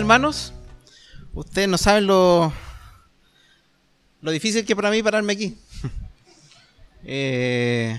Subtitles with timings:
[0.00, 0.54] hermanos.
[1.34, 2.52] Ustedes no saben lo,
[4.22, 5.56] lo difícil que para mí pararme aquí.
[7.02, 7.98] Eh,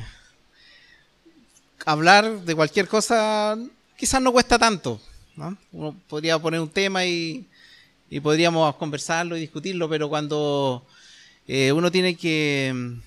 [1.87, 3.57] hablar de cualquier cosa
[3.97, 5.01] quizás no cuesta tanto.
[5.35, 5.57] ¿no?
[5.71, 7.47] Uno podría poner un tema y,
[8.11, 10.85] y podríamos conversarlo y discutirlo, pero cuando
[11.47, 12.99] eh, uno tiene que mm,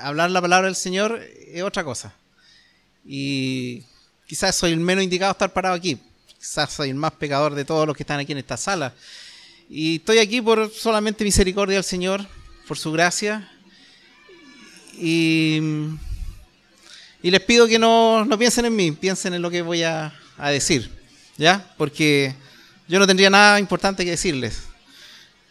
[0.00, 2.14] hablar la palabra del Señor es otra cosa.
[3.04, 3.84] Y
[4.26, 6.00] quizás soy el menos indicado a estar parado aquí.
[6.38, 8.94] Quizás soy el más pecador de todos los que están aquí en esta sala.
[9.68, 12.26] Y estoy aquí por solamente misericordia del Señor,
[12.66, 13.50] por su gracia.
[14.96, 15.60] Y,
[17.22, 20.50] les pido que no, no piensen en mí, piensen en lo que voy a, a
[20.50, 20.90] decir.
[21.36, 21.74] ¿Ya?
[21.76, 22.34] Porque
[22.86, 24.62] yo no tendría nada importante que decirles.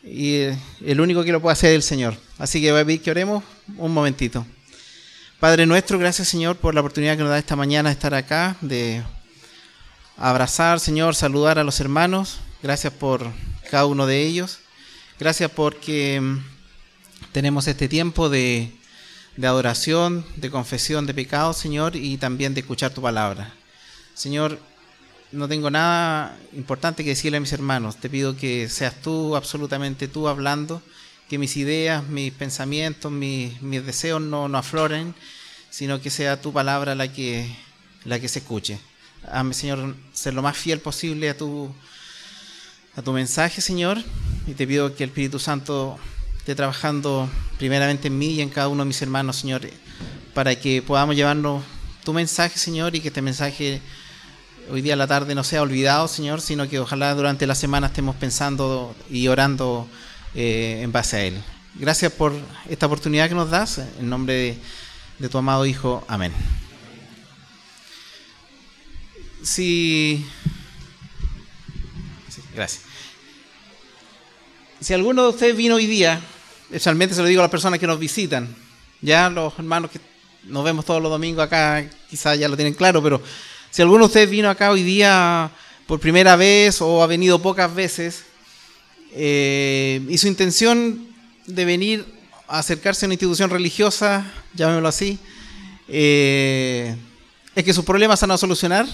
[0.03, 2.15] Y eh, el único que lo puede hacer es el Señor.
[2.37, 3.43] Así que voy a pedir que oremos
[3.77, 4.45] un momentito.
[5.39, 8.57] Padre nuestro, gracias Señor por la oportunidad que nos da esta mañana de estar acá,
[8.61, 9.03] de
[10.17, 12.39] abrazar, Señor, saludar a los hermanos.
[12.61, 13.31] Gracias por
[13.69, 14.59] cada uno de ellos.
[15.19, 16.43] Gracias porque mm,
[17.31, 18.71] tenemos este tiempo de,
[19.37, 23.53] de adoración, de confesión de pecados, Señor, y también de escuchar tu palabra.
[24.13, 24.59] Señor,
[25.31, 27.97] no tengo nada importante que decirle a mis hermanos.
[27.97, 30.81] Te pido que seas tú, absolutamente tú, hablando,
[31.29, 35.13] que mis ideas, mis pensamientos, mis, mis deseos no, no afloren,
[35.69, 37.55] sino que sea tu palabra la que,
[38.05, 38.79] la que se escuche.
[39.31, 41.73] Hazme, Señor, ser lo más fiel posible a tu,
[42.95, 43.97] a tu mensaje, Señor,
[44.47, 45.97] y te pido que el Espíritu Santo
[46.37, 49.61] esté trabajando primeramente en mí y en cada uno de mis hermanos, Señor,
[50.33, 51.63] para que podamos llevarnos
[52.03, 53.81] tu mensaje, Señor, y que este mensaje
[54.71, 57.87] hoy día a la tarde no sea olvidado, Señor, sino que ojalá durante la semana
[57.87, 59.87] estemos pensando y orando
[60.35, 61.41] eh, en base a Él.
[61.75, 62.33] Gracias por
[62.69, 64.57] esta oportunidad que nos das, en nombre de,
[65.19, 66.03] de tu amado Hijo.
[66.07, 66.31] Amén.
[69.43, 70.25] Si...
[72.53, 72.83] gracias.
[74.79, 76.21] Si alguno de ustedes vino hoy día,
[76.65, 78.55] especialmente se lo digo a las personas que nos visitan,
[79.01, 79.99] ya los hermanos que
[80.43, 83.21] nos vemos todos los domingos acá, quizás ya lo tienen claro, pero
[83.71, 85.51] si alguno de ustedes vino acá hoy día
[85.87, 88.23] por primera vez o ha venido pocas veces,
[89.13, 91.07] eh, y su intención
[91.45, 92.05] de venir
[92.47, 95.17] a acercarse a una institución religiosa, llamémoslo así,
[95.87, 96.95] eh,
[97.55, 98.85] es que sus problemas se van a solucionar.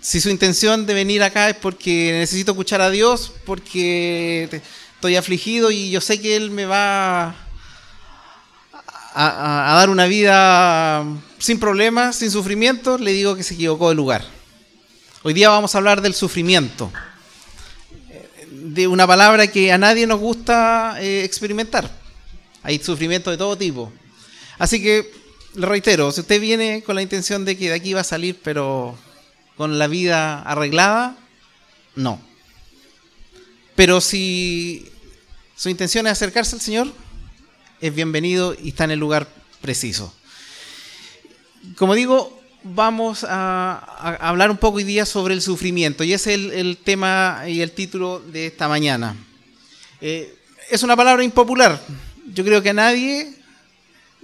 [0.00, 4.62] Si su intención de venir acá es porque necesito escuchar a Dios, porque
[4.94, 7.34] estoy afligido y yo sé que Él me va
[9.14, 11.04] a, dar una vida
[11.38, 14.24] sin problemas, sin sufrimiento, le digo que se equivocó de lugar.
[15.24, 16.92] Hoy día vamos a hablar del sufrimiento,
[18.50, 21.90] de una palabra que a nadie nos gusta eh, experimentar.
[22.62, 23.92] Hay sufrimiento de todo tipo.
[24.58, 25.12] Así que,
[25.54, 28.38] le reitero, si usted viene con la intención de que de aquí va a salir,
[28.44, 28.96] pero
[29.58, 31.16] con la vida arreglada,
[31.96, 32.20] no.
[33.74, 34.88] Pero si
[35.56, 36.92] su intención es acercarse al Señor,
[37.80, 39.28] es bienvenido y está en el lugar
[39.60, 40.14] preciso.
[41.76, 46.40] Como digo, vamos a, hablar un poco hoy día sobre el sufrimiento y ese es
[46.40, 49.16] el, el tema y el título de esta mañana.
[50.00, 50.38] Eh,
[50.70, 51.82] es una palabra impopular.
[52.32, 53.34] Yo creo que a nadie,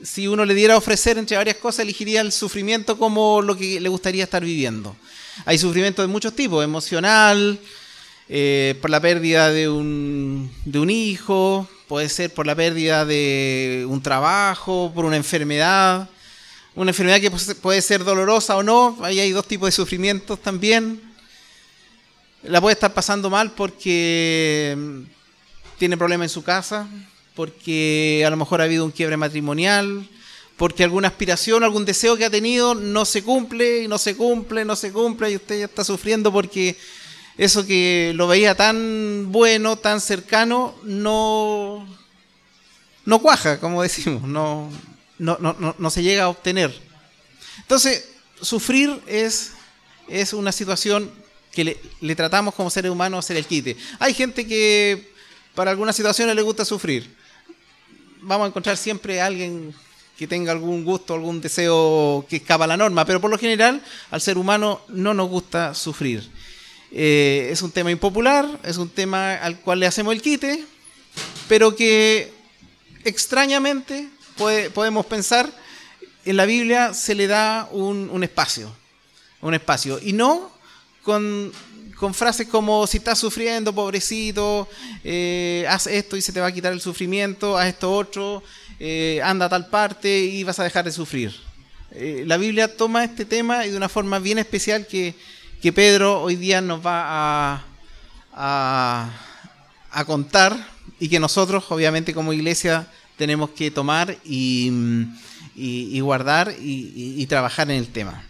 [0.01, 3.81] si uno le diera a ofrecer entre varias cosas, elegiría el sufrimiento como lo que
[3.81, 4.95] le gustaría estar viviendo.
[5.45, 7.59] Hay sufrimiento de muchos tipos, emocional,
[8.29, 13.85] eh, por la pérdida de un, de un hijo, puede ser por la pérdida de
[13.89, 16.09] un trabajo, por una enfermedad,
[16.75, 20.41] una enfermedad que pues, puede ser dolorosa o no, ahí hay dos tipos de sufrimientos
[20.41, 21.01] también.
[22.43, 25.01] La puede estar pasando mal porque mm,
[25.79, 26.89] tiene problemas en su casa,
[27.35, 30.09] porque a lo mejor ha habido un quiebre matrimonial,
[30.57, 34.65] porque alguna aspiración, algún deseo que ha tenido no se cumple, y no se cumple,
[34.65, 36.77] no se cumple, y usted ya está sufriendo porque
[37.37, 41.87] eso que lo veía tan bueno, tan cercano, no,
[43.05, 44.71] no cuaja, como decimos, no,
[45.19, 46.73] no, no, no, se llega a obtener.
[47.59, 48.11] Entonces,
[48.41, 49.53] sufrir es,
[50.09, 51.11] es una situación
[51.51, 53.77] que le, le tratamos como seres humanos hacer el quite.
[53.99, 55.13] Hay gente que
[55.55, 57.13] para algunas situaciones le gusta sufrir.
[58.21, 59.75] Vamos a encontrar siempre a alguien
[60.19, 64.21] que tenga algún gusto, algún deseo que escapa la norma, pero por lo general al
[64.21, 66.29] ser humano no nos gusta sufrir.
[66.93, 70.65] Eh, es un tema impopular, es un tema al cual le hacemos el quite,
[71.49, 72.33] pero que
[73.05, 74.09] extrañamente
[74.73, 75.51] podemos pensar
[76.25, 78.73] en la Biblia se le da un, espacio,
[79.41, 80.51] un espacio, y no
[81.03, 81.53] con,
[81.97, 84.69] con frases como si estás sufriendo, pobrecito,
[85.03, 88.43] eh, haz esto y se te va a quitar el sufrimiento, haz esto otro,
[88.81, 91.35] eh, anda a tal parte y vas a dejar de sufrir.
[91.93, 95.15] Eh, la Biblia toma este tema y de una forma bien especial que,
[95.63, 97.63] que Pedro hoy día nos va
[98.33, 99.11] a,
[99.93, 100.57] a, contar
[100.99, 104.73] y que nosotros, obviamente, como iglesia, tenemos que tomar y,
[105.55, 108.25] y- guardar y, trabajar en el tema.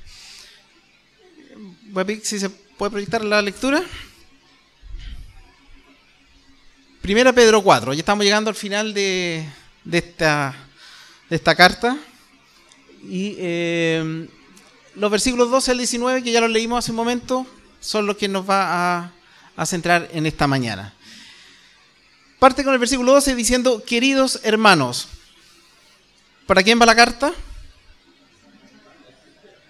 [2.22, 3.82] Si se puede proyectar la lectura.
[7.00, 9.46] Primera Pedro 4, ya estamos llegando al final de,
[9.84, 10.54] de esta,
[11.28, 11.96] de esta carta.
[13.02, 14.28] Y eh,
[14.94, 17.46] los versículos 12 al 19, que ya los leímos hace un momento,
[17.80, 19.12] son los que nos va a,
[19.56, 20.94] a centrar en esta mañana.
[22.38, 25.08] Parte con el versículo 12 diciendo, queridos hermanos,
[26.46, 27.32] ¿para quién va la carta?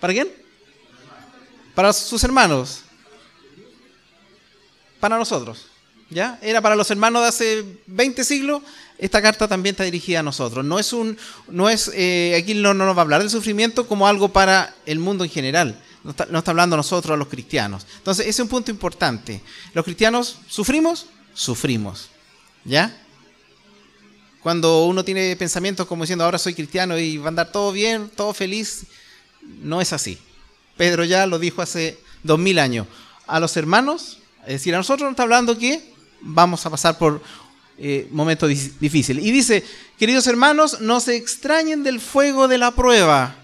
[0.00, 0.28] ¿Para quién?
[1.74, 2.82] Para sus hermanos.
[5.00, 5.66] Para nosotros.
[6.10, 6.38] ¿Ya?
[6.42, 8.62] Era para los hermanos de hace 20 siglos.
[8.98, 10.64] Esta carta también está dirigida a nosotros.
[10.64, 11.18] No es un,
[11.48, 14.74] no es, eh, aquí no, no nos va a hablar del sufrimiento como algo para
[14.86, 15.80] el mundo en general.
[16.04, 17.86] No está, no está hablando a nosotros, a los cristianos.
[17.96, 19.40] Entonces, ese es un punto importante.
[19.72, 21.06] ¿Los cristianos sufrimos?
[21.34, 22.10] Sufrimos.
[22.64, 22.96] ¿Ya?
[24.44, 28.10] Cuando uno tiene pensamientos como diciendo ahora soy cristiano y va a andar todo bien,
[28.14, 28.84] todo feliz,
[29.42, 30.18] no es así.
[30.76, 32.86] Pedro ya lo dijo hace dos mil años.
[33.26, 37.22] A los hermanos, es decir, a nosotros nos está hablando que vamos a pasar por
[37.78, 39.24] eh, momentos dis- difíciles.
[39.24, 39.64] Y dice,
[39.98, 43.36] queridos hermanos, no se extrañen del fuego de la prueba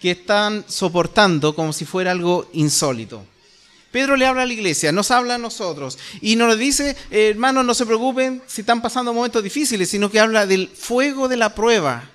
[0.00, 3.24] que están soportando como si fuera algo insólito.
[3.90, 7.74] Pedro le habla a la iglesia, nos habla a nosotros y nos dice, hermanos, no
[7.74, 12.10] se preocupen si están pasando momentos difíciles, sino que habla del fuego de la prueba.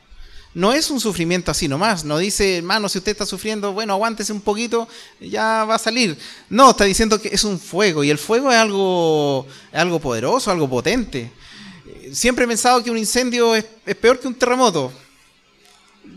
[0.53, 4.33] No es un sufrimiento así nomás, no dice, hermano, si usted está sufriendo, bueno, aguántese
[4.33, 4.89] un poquito,
[5.21, 6.17] ya va a salir.
[6.49, 10.69] No, está diciendo que es un fuego y el fuego es algo, algo poderoso, algo
[10.69, 11.31] potente.
[12.13, 13.65] Siempre he pensado que un incendio es,
[13.99, 14.91] peor que un terremoto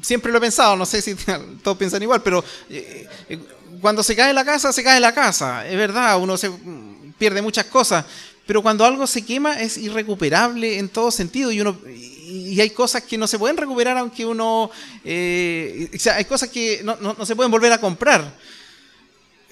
[0.00, 1.15] siempre lo he pensado, no sé si
[1.62, 3.39] todos piensan igual, pero eh, eh,
[3.81, 7.43] cuando se cae la casa, se cae la casa, es verdad, uno se mm, pierde
[7.43, 8.05] muchas cosas,
[8.47, 13.03] pero cuando algo se quema es irrecuperable en todo sentido y uno y hay cosas
[13.03, 14.71] que no se pueden recuperar aunque uno,
[15.05, 18.35] eh, o sea, hay cosas que no, no- no se pueden volver a comprar.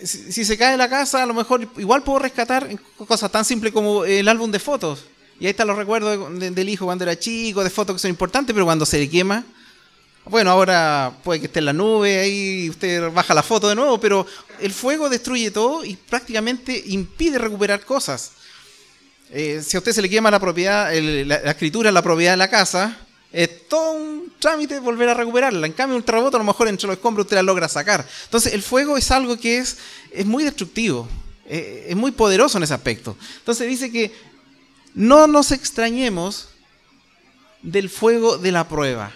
[0.03, 2.67] Si, si se cae la casa, a lo mejor igual puedo rescatar
[3.07, 5.05] cosas tan simples como el álbum de fotos.
[5.41, 8.11] Y ahí están los recuerdos de- del hijo cuando era chico, de fotos que son
[8.11, 9.43] importantes, pero cuando se le quema,
[10.27, 13.99] bueno, ahora puede que esté en la nube, ahí usted baja la foto de nuevo,
[13.99, 14.27] pero
[14.61, 18.33] el fuego destruye todo y prácticamente impide recuperar cosas.
[19.31, 22.37] Eh, si a usted se le quema la propiedad, la, la escritura, la propiedad de
[22.37, 22.99] la casa,
[23.33, 25.67] es todo un trámite volver a recuperarla.
[25.67, 28.07] En cambio, un terremoto a lo mejor entre los escombros usted la logra sacar.
[28.25, 29.79] Entonces, el fuego es algo que es,
[30.13, 31.09] es muy destructivo,
[31.47, 33.17] eh, es muy poderoso en ese aspecto.
[33.39, 34.13] Entonces dice que
[34.95, 36.49] no nos extrañemos
[37.63, 39.13] del fuego de la prueba.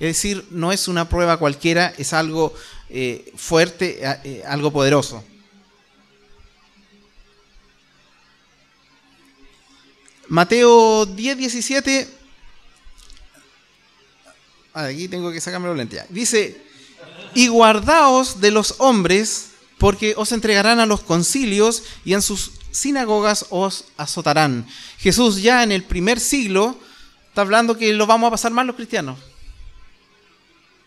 [0.00, 2.54] Es decir, no es una prueba cualquiera, es algo
[2.90, 5.24] eh, fuerte, eh, eh, algo poderoso.
[10.28, 12.08] Mateo 10, 17.
[14.74, 16.06] Ah, aquí tengo que sacarme los lentes ya.
[16.08, 16.60] Dice,
[17.34, 23.46] y guardaos de los hombres, porque os entregarán a los concilios y en sus sinagogas
[23.50, 24.66] os azotarán.
[24.98, 26.76] Jesús ya en el primer siglo
[27.28, 29.18] está hablando que lo vamos a pasar mal los cristianos.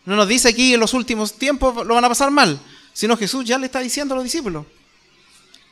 [0.05, 2.59] No nos dice aquí en los últimos tiempos lo van a pasar mal,
[2.93, 4.65] sino Jesús ya le está diciendo a los discípulos.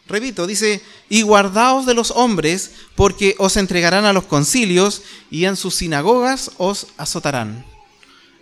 [0.07, 5.01] Repito, dice, y guardaos de los hombres, porque os entregarán a los concilios
[5.31, 7.65] y en sus sinagogas os azotarán.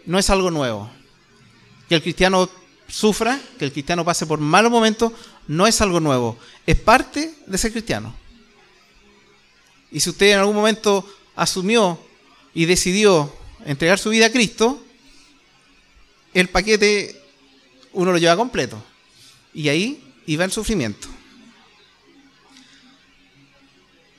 [0.05, 0.89] No es algo nuevo.
[1.87, 2.49] Que el cristiano
[2.91, 5.13] sufra, que el cristiano pase por malos momentos,
[5.47, 6.37] no es algo nuevo.
[6.67, 8.13] Es parte de ser cristiano.
[9.91, 11.05] Y si usted en algún momento
[11.35, 11.99] asumió
[12.53, 13.33] y decidió
[13.65, 14.83] entregar su vida a Cristo,
[16.33, 17.19] el paquete
[17.93, 18.81] uno lo lleva completo.
[19.53, 21.07] Y ahí iba el sufrimiento.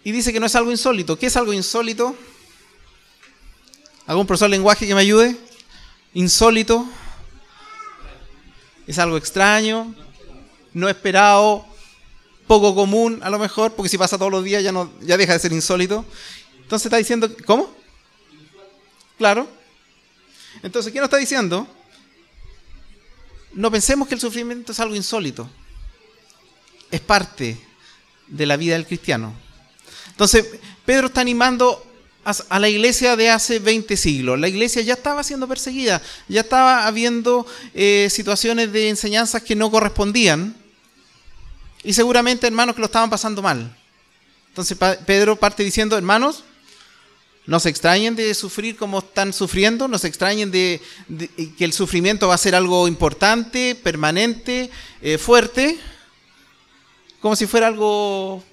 [0.04, 1.18] Y dice que no es algo insólito.
[1.18, 2.16] ¿Qué es algo insólito?
[4.06, 5.36] ¿Algún profesor lenguaje que me ayude?
[6.12, 6.86] Insólito.
[8.92, 9.94] Es algo extraño,
[10.74, 11.64] no esperado,
[12.46, 15.32] poco común a lo mejor, porque si pasa todos los días ya, no, ya deja
[15.32, 16.04] de ser insólito.
[16.60, 17.74] Entonces está diciendo, ¿cómo?
[19.16, 19.48] Claro.
[20.62, 21.66] Entonces, ¿qué nos está diciendo?
[23.54, 25.48] No pensemos que el sufrimiento es algo insólito.
[26.90, 27.58] Es parte
[28.26, 29.32] de la vida del cristiano.
[30.08, 30.46] Entonces,
[30.84, 31.82] Pedro está animando
[32.24, 34.38] a, la iglesia de hace 20 siglos.
[34.38, 39.70] La iglesia ya estaba siendo perseguida, ya estaba habiendo eh, situaciones de enseñanzas que no
[39.70, 40.54] correspondían
[41.82, 43.76] y seguramente hermanos que lo estaban pasando mal.
[44.48, 44.76] Entonces
[45.06, 46.44] Pedro parte diciendo, hermanos,
[47.44, 51.72] no se extrañen de sufrir como están sufriendo, no se extrañen de, de- que el
[51.72, 55.76] sufrimiento va a ser algo importante, permanente, eh, fuerte,
[57.20, 58.44] como si fuera algo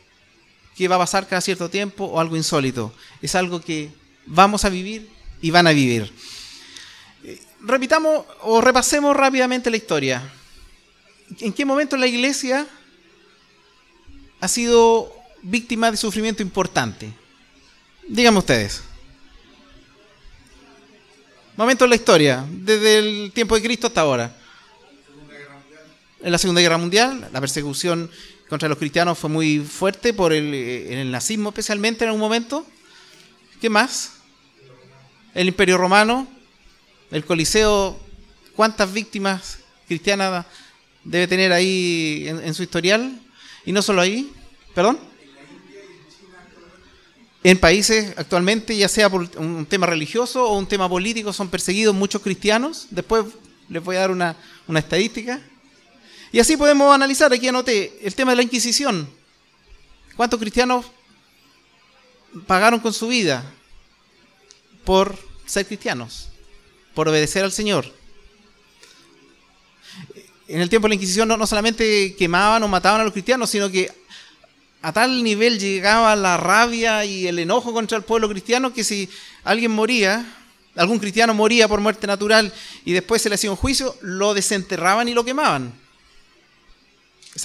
[0.80, 2.94] que va a pasar cada cierto tiempo o algo insólito.
[3.22, 3.92] Es algo que
[4.26, 5.10] vamos a vivir
[5.42, 6.10] y van a vivir.
[7.22, 10.24] Eh, Repitamos o repasemos rápidamente la historia.
[11.42, 12.66] ¿En qué momento la iglesia
[14.40, 17.12] ha sido víctima de sufrimiento importante?
[18.08, 18.82] Díganme ustedes.
[21.58, 24.34] Momento en la historia, desde el tiempo de Cristo hasta ahora.
[26.22, 28.10] En la Segunda Guerra Mundial, la persecución
[28.50, 32.66] contra los cristianos fue muy fuerte por el, eh, el nazismo especialmente en algún momento.
[33.62, 34.14] ¿Qué más?
[35.36, 36.28] El Imperio Romano,
[37.12, 38.00] el Coliseo,
[38.56, 40.46] ¿cuántas víctimas cristianas
[41.04, 43.22] debe tener ahí en, en su historial?
[43.66, 44.32] Y no solo ahí,
[44.74, 45.00] perdón.
[47.44, 51.96] En países actualmente, ya sea por un tema religioso o un tema político, son perseguidos
[51.96, 52.88] muchos cristianos.
[52.90, 53.26] Después
[53.70, 54.36] les voy a dar una,
[54.68, 55.40] una estadística.
[56.32, 59.10] Y así podemos analizar, aquí anoté, el tema de la Inquisición.
[60.16, 60.86] ¿Cuántos cristianos
[62.46, 63.44] pagaron con su vida
[64.86, 66.30] por ser cristianos?
[66.94, 67.92] Por obedecer al Señor.
[70.48, 73.50] En el tiempo de la Inquisición no, no solamente quemaban o mataban a los cristianos,
[73.50, 73.92] sino que
[74.82, 79.10] a tal nivel llegaba la rabia y el enojo contra el pueblo cristiano que si
[79.44, 80.26] alguien moría,
[80.76, 82.54] algún cristiano moría por muerte natural
[82.86, 85.74] y después se le hacía un juicio, lo desenterraban y lo quemaban.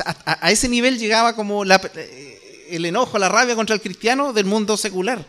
[0.05, 4.77] A, ese nivel llegaba como eh, el enojo, la rabia contra el cristiano del mundo
[4.77, 5.25] secular.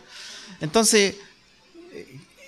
[0.60, 1.16] Entonces,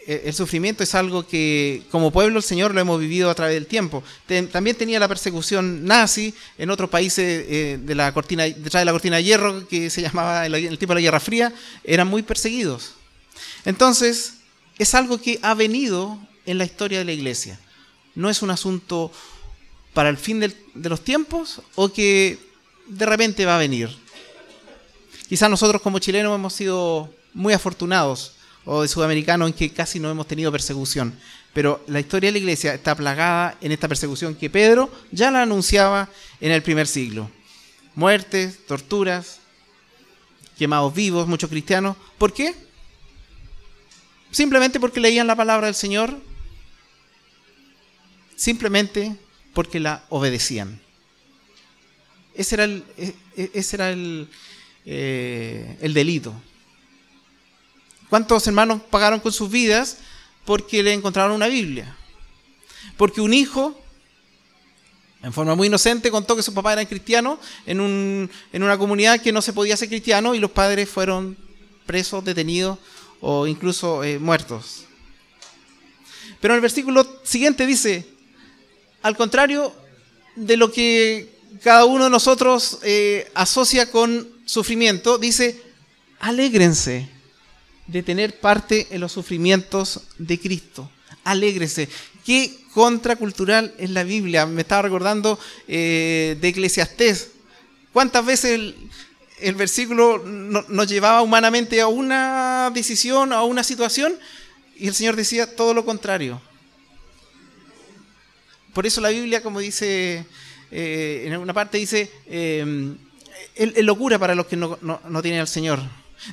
[0.09, 3.55] eh, el sufrimiento es algo que como pueblo el Señor lo hemos vivido a través
[3.55, 4.03] del tiempo.
[4.51, 8.93] También tenía la persecución nazi en otros países eh, de la cortina, detrás de la
[8.93, 11.53] cortina de hierro, que se llamaba el tiempo de la Guerra Fría,
[11.85, 12.95] eran muy perseguidos.
[13.67, 14.35] Entonces,
[14.79, 17.61] es algo que ha venido en la historia de la iglesia.
[18.15, 19.13] No es un asunto
[19.99, 22.39] para el fin de los tiempos o que
[22.87, 23.91] de repente va a venir.
[25.29, 30.09] Quizás nosotros como chilenos hemos sido muy afortunados o de sudamericanos en que casi no
[30.09, 31.19] hemos tenido persecución.
[31.53, 35.43] Pero la historia de la iglesia está plagada en esta persecución que Pedro ya la
[35.43, 36.09] anunciaba
[36.41, 37.29] en el primer siglo.
[37.97, 39.41] Muertes, torturas,
[40.57, 41.97] quemados vivos, muchos cristianos.
[42.19, 42.55] ¿Por qué?
[44.31, 46.17] Simplemente porque leían la palabra del Señor.
[48.37, 49.17] Simplemente
[49.59, 50.81] porque la obedecían.
[52.33, 52.85] Ese era el,
[53.35, 54.29] ese era el,
[54.87, 56.33] eh, el delito.
[58.09, 59.99] ¿Cuántos hermanos pagaron con sus vidas
[60.45, 61.97] porque le encontraron una Biblia?
[62.97, 63.77] Porque un hijo,
[65.25, 69.21] en forma muy inocente, contó que su papá era cristiano en, un, en una comunidad
[69.21, 71.37] que no se podía ser cristiano y los padres fueron
[71.85, 72.79] presos, detenidos
[73.21, 74.85] o incluso eh, muertos.
[76.41, 78.18] Pero en el versículo siguiente dice,
[79.03, 79.73] al contrario
[80.37, 85.61] de lo que cada uno de nosotros eh, asocia con sufrimiento, dice,
[86.21, 87.09] alégrense
[87.87, 90.91] de tener parte en los sufrimientos de Cristo.
[91.25, 91.89] Alégrense.
[92.25, 94.47] Qué contracultural es la Biblia.
[94.47, 97.31] Me estaba recordando eh, de Eclesiastés.
[97.93, 98.77] ¿Cuántas veces el,
[99.41, 104.15] el versículo no, nos llevaba humanamente a una decisión, a una situación?
[104.77, 106.41] Y el Señor decía todo lo contrario.
[108.79, 110.25] Por eso la Biblia, como dice,
[110.71, 112.95] eh, en una parte dice, eh,
[113.57, 115.81] es, locura para los que no tienen al Señor.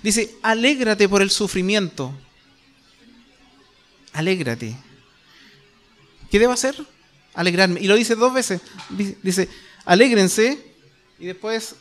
[0.03, 2.13] Dice, alégrate por el sufrimiento.
[4.13, 4.75] Alégrate.
[6.29, 6.75] ¿Qué debo hacer?
[7.33, 7.81] Alegrarme.
[7.81, 8.61] Y lo dice dos veces.
[9.23, 9.49] Dice,
[9.83, 10.59] alégrense.
[11.17, 11.73] Y después,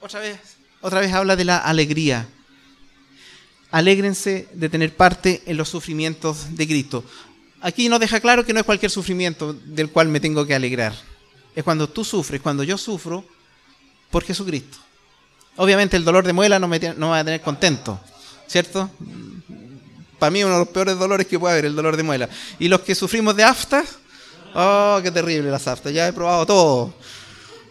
[0.00, 0.38] otra vez,
[0.80, 2.26] otra vez habla de la alegría.
[3.70, 7.04] Alégrense de tener parte en los sufrimientos de Cristo.
[7.64, 10.92] Aquí nos deja claro que no es cualquier sufrimiento del cual me tengo que alegrar.
[11.56, 13.24] Es cuando tú sufres, cuando yo sufro
[14.10, 14.76] por Jesucristo.
[15.56, 17.98] Obviamente el dolor de muela no me, no va a tener contento,
[18.46, 18.90] ¿cierto?
[20.18, 22.28] Para mí uno de los peores dolores que puede haber, el dolor de muela.
[22.58, 23.96] Y los que sufrimos de aftas,
[24.54, 26.94] oh, qué terrible las aftas, ya he probado todo.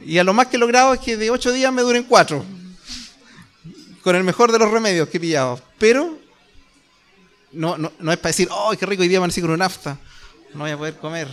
[0.03, 2.43] Y a lo más que he logrado es que de ocho días me duren cuatro.
[4.01, 5.61] Con el mejor de los remedios que he pillado.
[5.77, 6.17] Pero
[7.53, 9.97] no, no, no es para decir, oh, qué rico, hoy día amanecí con un afta.
[10.53, 11.27] No voy a poder comer.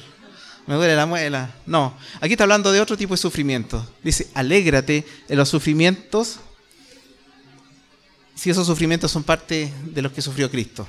[0.67, 1.55] Me duele la muela.
[1.67, 3.87] No, aquí está hablando de otro tipo de sufrimiento.
[4.03, 6.39] Dice, alégrate en los sufrimientos
[8.35, 10.87] si esos sufrimientos son parte de los que sufrió Cristo.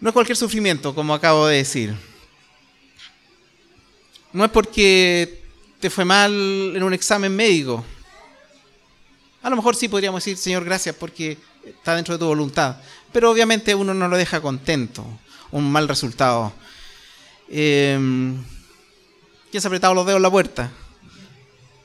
[0.00, 1.94] No es cualquier sufrimiento, como acabo de decir.
[4.32, 5.44] No es porque
[5.78, 7.84] te fue mal en un examen médico.
[9.42, 12.76] A lo mejor sí podríamos decir, Señor, gracias porque está dentro de tu voluntad.
[13.12, 15.04] Pero obviamente uno no lo deja contento.
[15.50, 16.52] Un mal resultado.
[17.48, 17.98] Eh,
[19.50, 20.70] ¿Quién se ha apretado los dedos en la puerta?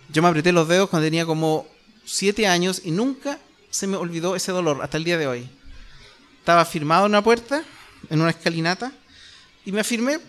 [0.10, 1.68] Yo me apreté los dedos cuando tenía como
[2.06, 5.50] siete años y nunca se me olvidó ese dolor hasta el día de hoy.
[6.40, 7.64] Estaba firmado en una puerta,
[8.10, 8.94] en una escalinata,
[9.66, 10.20] y me afirmé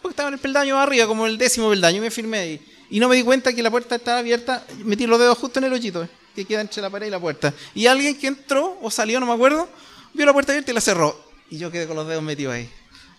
[0.00, 2.66] porque estaba en el peldaño arriba, como el décimo peldaño, y me firmé ahí.
[2.90, 5.64] Y no me di cuenta que la puerta estaba abierta, metí los dedos justo en
[5.64, 7.52] el hoyito, que queda entre la pared y la puerta.
[7.74, 9.68] Y alguien que entró o salió, no me acuerdo,
[10.14, 11.22] vio la puerta abierta y la cerró.
[11.50, 12.70] Y yo quedé con los dedos metidos ahí.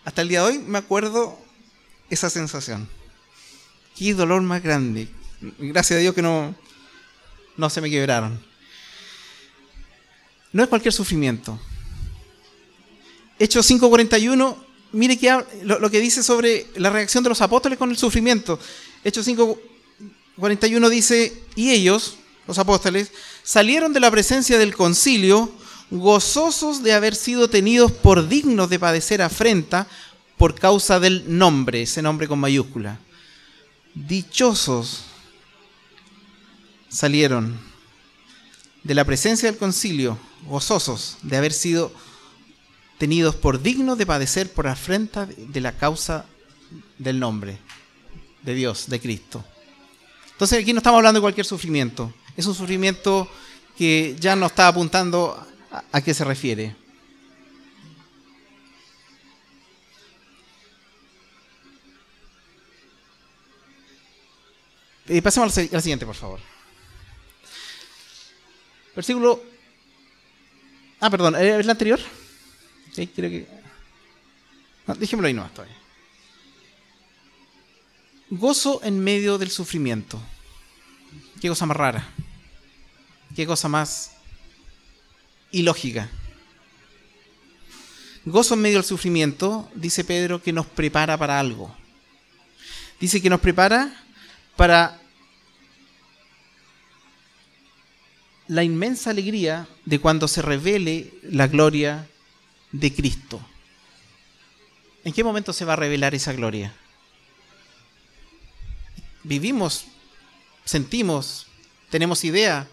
[0.04, 1.38] Hasta el día de hoy me acuerdo
[2.10, 2.88] esa sensación.
[3.96, 5.08] Qué dolor más grande.
[5.60, 6.56] Gracias a Dios que no,
[7.58, 8.44] no se me quebraron.
[10.52, 11.60] No es cualquier sufrimiento.
[13.38, 14.56] Hechos 5.41,
[14.94, 15.30] mire que,
[15.64, 18.58] lo, lo, que dice sobre la reacción de los apóstoles con el sufrimiento.
[19.04, 23.12] Hechos 5.41 dice, y ellos, los apóstoles,
[23.44, 25.52] salieron de la presencia del concilio
[25.92, 29.88] gozosos de haber sido tenidos por dignos de padecer afrenta
[30.38, 33.00] por causa del nombre, ese nombre con mayúscula.
[33.94, 35.04] Dichosos
[36.90, 37.58] salieron
[38.84, 41.92] de la presencia del concilio, gozosos de haber sido
[42.98, 46.26] tenidos por dignos de padecer por afrenta de la causa
[46.98, 47.58] del nombre
[48.44, 49.44] de Dios, de Cristo.
[50.32, 53.30] Entonces aquí no estamos hablando de cualquier sufrimiento, es un sufrimiento
[53.78, 55.46] que ya no está apuntando
[55.92, 56.76] a, qué se refiere.
[65.08, 66.40] Eh, pasemos al, siguiente, por favor.
[68.96, 69.44] Versículo.
[71.00, 72.00] Ah, perdón, ¿es el anterior?
[72.92, 73.48] Sí, creo que.
[74.88, 75.78] No, déjemelo ahí nomás todavía.
[78.30, 80.20] Gozo en medio del sufrimiento.
[81.40, 82.08] Qué cosa más rara.
[83.36, 84.15] Qué cosa más
[85.52, 86.10] ilógica.
[88.26, 91.76] Gozo en medio del sufrimiento, dice Pedro, que nos prepara para algo.
[93.00, 94.04] Dice que nos prepara
[94.56, 95.00] para
[98.48, 102.08] la inmensa alegría de cuando se revele la gloria
[102.72, 103.42] de Cristo.
[105.04, 106.74] ¿En qué momento se va a revelar esa gloria?
[109.24, 109.86] Vivimos,
[110.66, 111.48] sentimos,
[111.90, 112.68] tenemos idea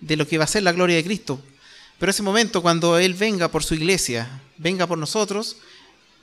[0.00, 1.42] de lo que va a ser la gloria de Cristo.
[2.00, 5.58] Pero ese momento, cuando Él venga por su iglesia, venga por nosotros,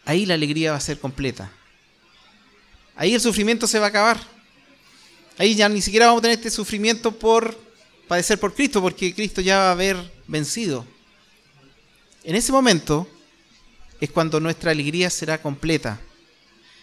[0.06, 1.52] ahí la alegría va a ser completa.
[2.96, 4.20] Ahí el sufrimiento se va a acabar.
[5.38, 7.56] Ahí ya ni siquiera vamos a tener este sufrimiento por
[8.08, 10.84] padecer por Cristo, porque Cristo ya va a haber vencido.
[12.24, 13.08] En ese momento
[14.02, 16.02] es cuando nuestra alegría será completa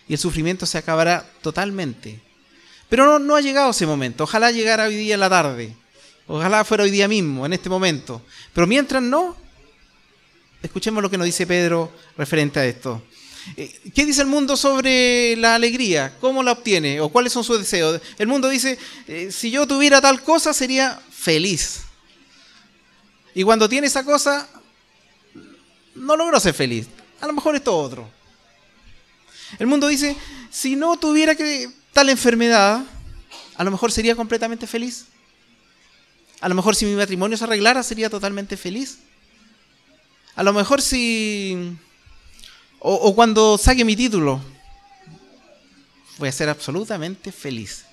[0.07, 2.23] y el sufrimiento se acabará totalmente.
[2.89, 4.23] Pero no, ha llegado ese momento.
[4.23, 5.77] Ojalá llegara hoy día en la tarde.
[6.27, 8.23] Ojalá fuera hoy día mismo, en este momento.
[8.53, 9.37] Pero mientras no,
[10.63, 13.03] escuchemos lo que nos dice Pedro referente a esto.
[13.57, 16.17] Eh, ¿Qué dice el mundo sobre la alegría?
[16.21, 17.01] ¿Cómo la obtiene?
[17.01, 18.01] ¿O cuáles son sus deseos?
[18.19, 21.83] El mundo dice, eh, si yo tuviera tal cosa sería feliz.
[23.35, 24.49] Y cuando tiene esa cosa,
[25.95, 26.87] no logró ser feliz.
[27.21, 28.09] A lo mejor esto otro.
[29.59, 30.17] El mundo dice,
[30.51, 32.83] si no tuviera que tal enfermedad,
[33.57, 35.07] a lo mejor sería completamente feliz.
[36.41, 38.99] A lo mejor si mi matrimonio se arreglara, sería totalmente feliz.
[40.37, 41.77] A lo mejor si
[42.87, 44.39] o, cuando saque mi título,
[46.19, 47.87] voy a ser absolutamente feliz.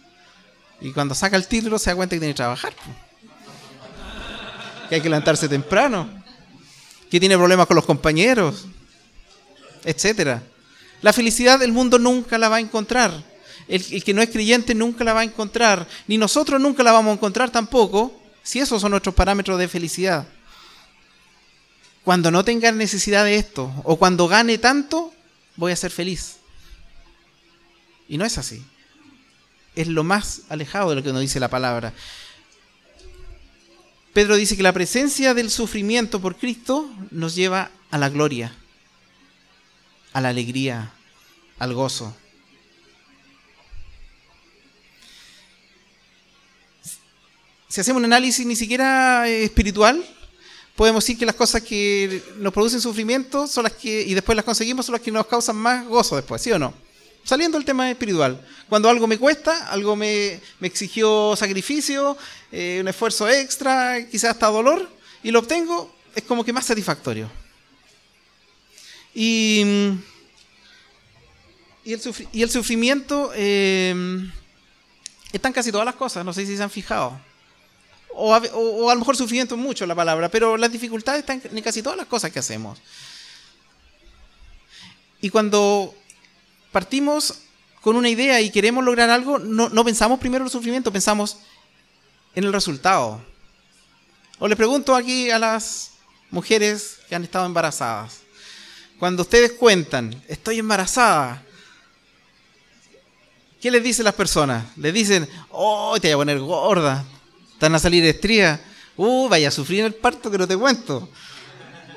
[0.82, 2.74] Y cuando saca el título se da cuenta que tiene que trabajar.
[4.90, 6.10] Que hay que levantarse temprano.
[7.10, 8.66] Que tiene problemas con los compañeros.
[9.86, 10.44] Etcétera.
[11.02, 13.14] La felicidad del mundo nunca la va a encontrar.
[13.70, 15.88] El, el, que no es creyente nunca la va a encontrar.
[16.06, 18.21] Ni nosotros nunca la vamos a encontrar tampoco.
[18.44, 20.28] Si esos son nuestros parámetros de felicidad
[22.04, 25.14] cuando no tenga necesidad de esto o cuando gane tanto,
[25.56, 26.38] voy a ser feliz.
[28.08, 28.66] Y no es así.
[29.76, 31.94] Es lo más alejado de lo que nos dice la palabra.
[34.14, 38.54] Pedro dice que la presencia del sufrimiento por Cristo nos lleva a la gloria,
[40.12, 40.92] a la alegría,
[41.60, 42.18] al gozo.
[47.72, 50.04] Si hacemos un análisis ni siquiera espiritual,
[50.76, 54.44] podemos decir que las cosas que nos producen sufrimiento son las que, y después las
[54.44, 56.74] conseguimos, son las que nos causan más gozo después, ¿sí o no?
[57.24, 58.46] Saliendo del tema espiritual.
[58.68, 62.18] Cuando algo me cuesta, algo me, me exigió sacrificio,
[62.52, 64.90] eh, un esfuerzo extra, quizás hasta dolor,
[65.24, 67.32] y lo obtengo, es como que más satisfactorio.
[69.16, 69.64] Y,
[71.86, 74.30] y, el, sufrimiento eh,
[75.32, 77.31] está en casi todas las cosas, no sé si se han fijado.
[78.14, 81.82] O a, lo mejor sufrimiento es mucho la palabra, pero las dificultades están en casi
[81.82, 82.80] todas las cosas que hacemos.
[85.22, 85.94] Y cuando
[86.72, 87.36] partimos
[87.82, 91.38] con una idea y queremos lograr algo, no, no pensamos primero en el sufrimiento, pensamos
[92.36, 93.22] en el resultado.
[94.40, 95.92] O les pregunto aquí a las
[96.32, 98.22] mujeres que han estado embarazadas.
[98.98, 101.44] Cuando ustedes cuentan, estoy embarazada,
[103.60, 104.66] ¿qué les dicen las personas?
[104.78, 107.06] Les dicen, oh, te voy a poner gorda,
[107.62, 108.60] van a salir estrías,
[108.98, 111.10] uh, vaya a sufrir el parto que no te cuento.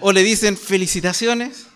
[0.00, 1.66] O le dicen, felicitaciones.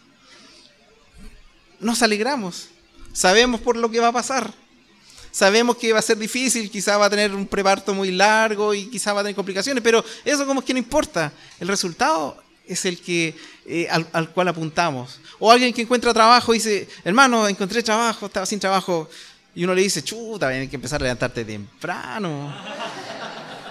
[1.81, 2.68] Nos alegramos,
[3.12, 4.53] sabemos por lo que va a pasar.
[5.31, 8.87] Sabemos que va a ser difícil, quizá va a tener un preparto muy largo y
[8.87, 11.33] quizá va a tener complicaciones, pero eso como es que no importa.
[11.61, 15.20] El resultado es el que eh, al, al cual apuntamos.
[15.38, 19.09] O alguien que encuentra trabajo dice, hermano, encontré trabajo, estaba sin trabajo.
[19.55, 22.53] Y uno le dice, chuta, tienes que empezar a levantarte temprano.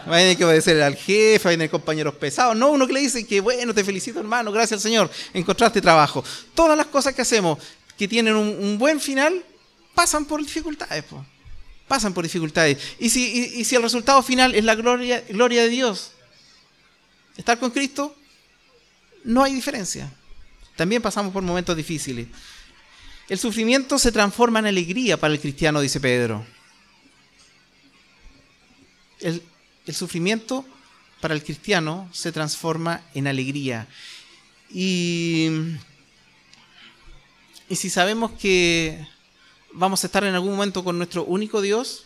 [0.10, 2.56] Va a tener que obedecer al jefe, va compañeros pesados.
[2.56, 6.24] No, uno que le dice que bueno, te felicito hermano, gracias al Señor, encontraste trabajo.
[6.56, 7.60] Todas las cosas que hacemos
[7.98, 9.43] que tienen un, buen final
[9.93, 11.04] pasan por dificultades.
[11.88, 12.78] Pasan por dificultades.
[13.00, 16.12] Y si, el resultado final es la gloria, gloria de Dios,
[17.36, 18.15] estar con Cristo,
[19.24, 20.13] no hay diferencia.
[20.76, 22.28] También pasamos por momentos difíciles.
[23.28, 26.46] El sufrimiento se transforma en alegría para el cristiano, dice Pedro.
[29.20, 29.41] El,
[29.88, 30.65] el sufrimiento
[31.21, 33.88] para el cristiano se transforma en alegría.
[34.69, 35.50] Y,
[37.69, 39.08] y si sabemos que
[39.73, 42.06] vamos a estar en algún momento con nuestro único Dios,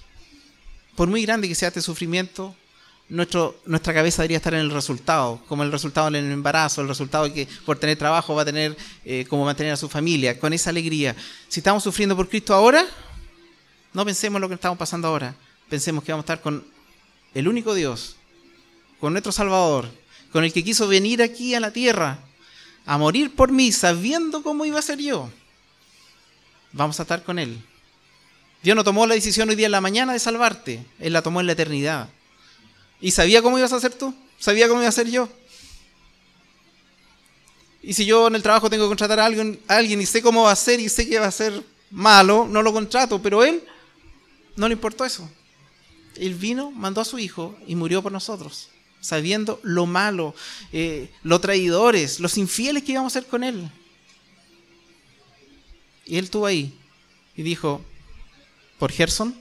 [0.95, 2.55] por muy grande que sea este sufrimiento,
[3.09, 6.87] nuestro, nuestra cabeza debería estar en el resultado, como el resultado en el embarazo, el
[6.87, 10.53] resultado que por tener trabajo va a tener eh, como mantener a su familia, con
[10.53, 11.15] esa alegría.
[11.49, 12.85] Si estamos sufriendo por Cristo ahora,
[13.91, 15.35] no pensemos en lo que estamos pasando ahora,
[15.67, 16.63] pensemos que vamos a estar con
[17.33, 18.15] el único Dios,
[18.99, 19.89] con nuestro Salvador,
[20.31, 22.19] con el que quiso venir aquí a la tierra
[22.85, 25.29] a morir por mí, sabiendo cómo iba a ser yo.
[26.71, 27.61] Vamos a estar con Él.
[28.63, 31.39] Dios no tomó la decisión hoy día en la mañana de salvarte, Él la tomó
[31.41, 32.09] en la eternidad.
[32.99, 34.13] ¿Y sabía cómo ibas a hacer tú?
[34.37, 35.27] ¿Sabía cómo iba a ser yo?
[37.83, 40.21] Y si yo en el trabajo tengo que contratar a alguien, a alguien y sé
[40.21, 43.43] cómo va a ser y sé que va a ser malo, no lo contrato, pero
[43.43, 43.63] Él
[44.55, 45.27] no le importó eso.
[46.15, 48.69] Él vino, mandó a su hijo y murió por nosotros,
[48.99, 50.35] sabiendo lo malo,
[50.71, 53.69] eh, los traidores, los infieles que íbamos a ser con Él.
[56.05, 56.77] Y Él estuvo ahí
[57.35, 57.83] y dijo,
[58.77, 59.35] por Gerson,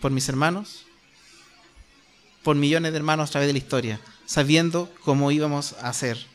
[0.00, 0.86] por mis hermanos,
[2.42, 6.26] por millones de hermanos a través de la historia, sabiendo cómo íbamos a hacer.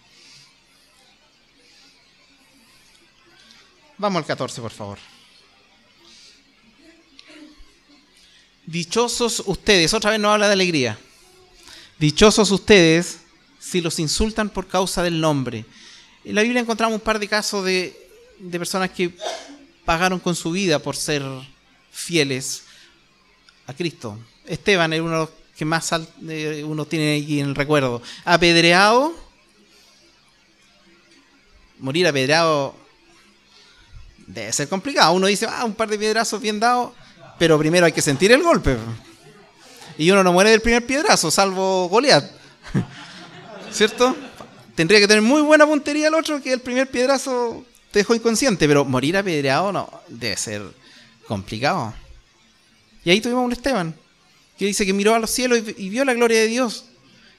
[3.98, 4.98] Vamos al 14, por favor.
[8.70, 11.00] Dichosos ustedes, otra vez no habla de alegría.
[11.98, 13.18] Dichosos ustedes
[13.58, 15.66] si los insultan por causa del nombre.
[16.24, 17.98] En la Biblia encontramos un par de casos de,
[18.38, 19.12] de personas que
[19.84, 21.24] pagaron con su vida por ser
[21.92, 22.62] fieles
[23.66, 24.20] a Cristo.
[24.46, 25.90] Esteban es uno de los que más
[26.28, 28.04] eh, uno tiene aquí en el recuerdo.
[28.24, 29.16] Apedreado.
[31.80, 32.76] Morir apedreado
[34.28, 35.14] debe ser complicado.
[35.14, 36.94] Uno dice, ah, un par de piedrazos bien dados,
[37.40, 38.78] pero primero hay que sentir el golpe.
[39.98, 42.30] Y uno no muere del primer piedrazo, salvo Goliat.
[43.72, 44.16] ¿Cierto?
[44.76, 48.68] Tendría que tener muy buena puntería el otro que el primer piedrazo te dejó inconsciente,
[48.68, 50.62] pero morir apedreado no, debe ser
[51.28, 51.94] complicado.
[53.04, 53.96] Y ahí tuvimos un Esteban,
[54.58, 56.86] que dice que miró a los cielos y, vio la gloria de Dios.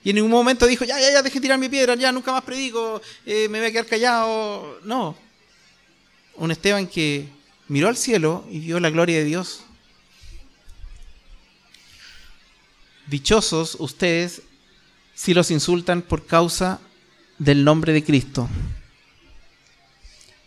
[0.03, 2.43] Y en ningún momento dijo, ya, ya, ya, deje tirar mi piedra, ya, nunca más
[2.43, 4.81] predico, eh, me voy a quedar callado.
[4.85, 5.15] No.
[6.37, 7.29] Un Esteban que
[7.69, 9.65] miró al cielo y vio la gloria de Dios.
[13.11, 14.43] Dichosos ustedes
[15.15, 16.81] si los insultan por causa
[17.39, 18.49] del nombre de Cristo.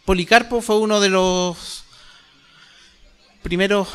[0.05, 1.83] Policarpo fue uno de los
[3.41, 3.89] primeros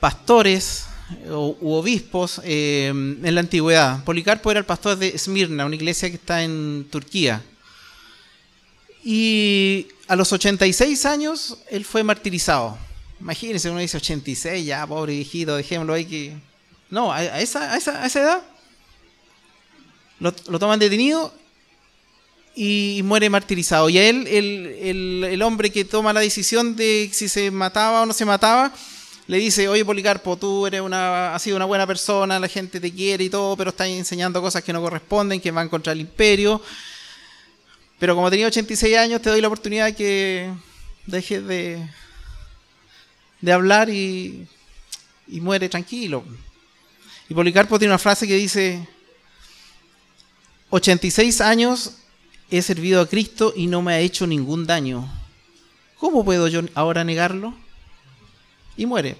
[0.00, 0.86] pastores
[1.30, 4.02] o, u obispos eh, en la antigüedad.
[4.04, 7.42] Policarpo era el pastor de Esmirna, una iglesia que está en Turquía.
[9.04, 12.78] Y a los 86 años él fue martirizado.
[13.20, 16.45] Imagínense, uno dice 86, ya, pobre viejito, dejémoslo ahí que...
[16.90, 18.42] No, a, a esa, a, esa, a esa edad
[20.20, 21.32] lo, lo toman detenido
[22.54, 23.88] y muere martirizado.
[23.90, 28.02] Y a él, el, el, el hombre que toma la decisión de si se mataba
[28.02, 28.72] o no se mataba,
[29.26, 32.92] le dice, oye Policarpo, tú eres una, has sido una buena persona, la gente te
[32.92, 36.62] quiere y todo, pero estás enseñando cosas que no corresponden, que van contra el imperio.
[37.98, 40.50] Pero como tenía 86 años, te doy la oportunidad que
[41.06, 41.86] dejes de,
[43.40, 44.46] de hablar y,
[45.28, 46.24] y muere tranquilo.
[47.28, 48.86] Y Policarpo tiene una frase que dice,
[50.70, 51.98] 86 años
[52.50, 55.10] he servido a Cristo y no me ha hecho ningún daño.
[55.98, 57.54] ¿Cómo puedo yo ahora negarlo?
[58.76, 59.16] Y muere.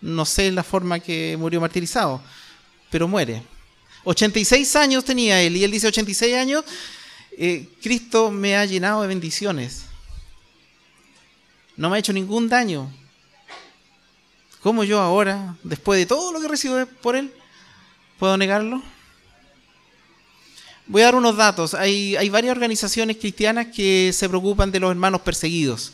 [0.00, 2.22] No sé la forma que murió martirizado,
[2.90, 3.42] pero muere.
[4.04, 6.64] 86 años tenía él y él dice 86 años,
[7.36, 9.84] eh, Cristo me ha llenado de bendiciones.
[11.76, 12.90] No me ha hecho ningún daño.
[14.62, 17.32] ¿Cómo yo ahora, después de todo lo que recibo por él,
[18.18, 18.82] puedo negarlo?
[20.86, 21.74] Voy a dar unos datos.
[21.74, 25.92] Hay, hay varias organizaciones cristianas que se preocupan de los hermanos perseguidos.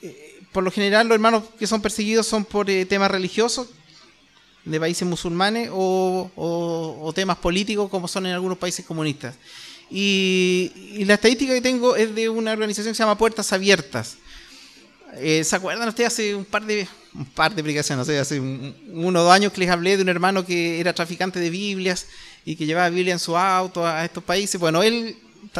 [0.00, 3.68] Eh, por lo general, los hermanos que son perseguidos son por eh, temas religiosos
[4.64, 9.34] de países musulmanes o, temas políticos como son en algunos países comunistas.
[9.90, 14.16] Y, y la estadística que tengo es de una organización que se llama Puertas Abiertas.
[15.16, 19.20] Eh, ¿Se acuerdan ustedes hace un par de un par de aplicaciones, hace un- uno
[19.20, 22.06] o dos años que les hablé de un hermano que era traficante de Biblias
[22.44, 24.60] y que llevaba Biblia en su auto a estos países?
[24.60, 25.16] Bueno, él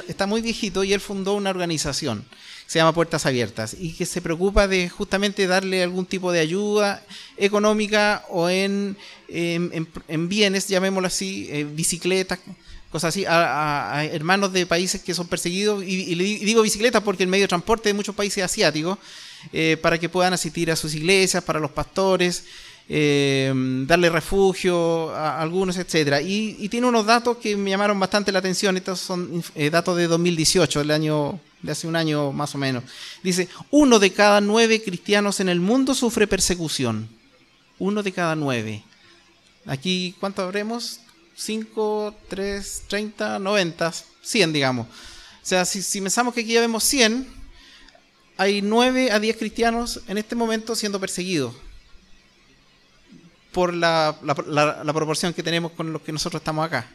[0.07, 4.07] está muy viejito y él fundó una organización que se llama Puertas Abiertas y que
[4.07, 7.03] se preocupa de justamente darle algún tipo de ayuda
[7.37, 8.97] económica o en,
[9.29, 12.39] en, en- en bienes, llamémoslo así, eh, bicicletas,
[12.93, 17.29] cosas así, a, hermanos de países que son perseguidos, y, y digo bicicletas porque el
[17.29, 18.99] medio de transporte de muchos países asiáticos,
[19.53, 22.45] eh, para que puedan asistir a sus iglesias, para los pastores,
[22.93, 23.53] eh,
[23.87, 26.21] darle refugio a algunos, etcétera.
[26.21, 29.97] Y, y tiene unos datos que me llamaron bastante la atención, estos son eh, datos
[29.97, 32.83] de 2018, el año de hace un año más o menos.
[33.23, 37.09] Dice, uno de cada nueve cristianos en el mundo sufre persecución.
[37.79, 38.83] Uno de cada nueve.
[39.67, 41.01] Aquí, ¿cuánto habremos?
[41.37, 44.87] 5, 3, 30, 90, 100, digamos.
[44.87, 47.40] O sea, si, si pensamos que aquí ya vemos 100,
[48.41, 51.55] hay 9 a 10 cristianos en este momento siendo perseguidos
[53.53, 56.89] por la, la- proporción que tenemos con los que nosotros estamos acá.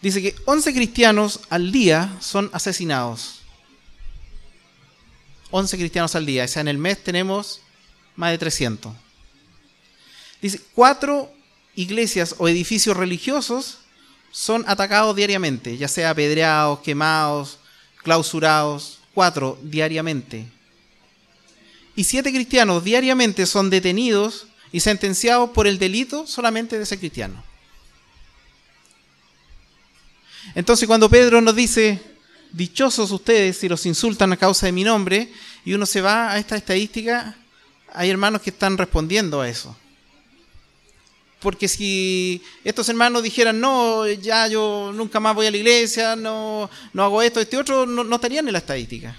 [0.00, 3.40] Dice que 11 cristianos al día son asesinados.
[5.50, 6.44] 11 cristianos al día.
[6.44, 7.60] O sea, en el mes tenemos
[8.14, 8.92] más de 300.
[10.40, 11.32] Dice, cuatro
[11.74, 13.78] iglesias o edificios religiosos
[14.30, 17.58] son atacados diariamente, ya sea apedreados, quemados,
[18.04, 20.44] clausurados, cuatro diariamente.
[21.96, 27.42] Y siete cristianos diariamente son detenidos y sentenciados por el delito solamente de ser cristiano.
[30.54, 31.98] Entonces cuando Pedro nos dice,
[32.52, 35.32] dichosos ustedes si los insultan a causa de mi nombre,
[35.64, 37.38] y uno se va a esta estadística,
[37.94, 39.74] hay hermanos que están respondiendo a eso.
[41.40, 46.70] Porque si estos hermanos dijeran, no, ya yo nunca más voy a la iglesia, no,
[46.92, 49.14] no hago esto, este otro, no, estarían en la estadística.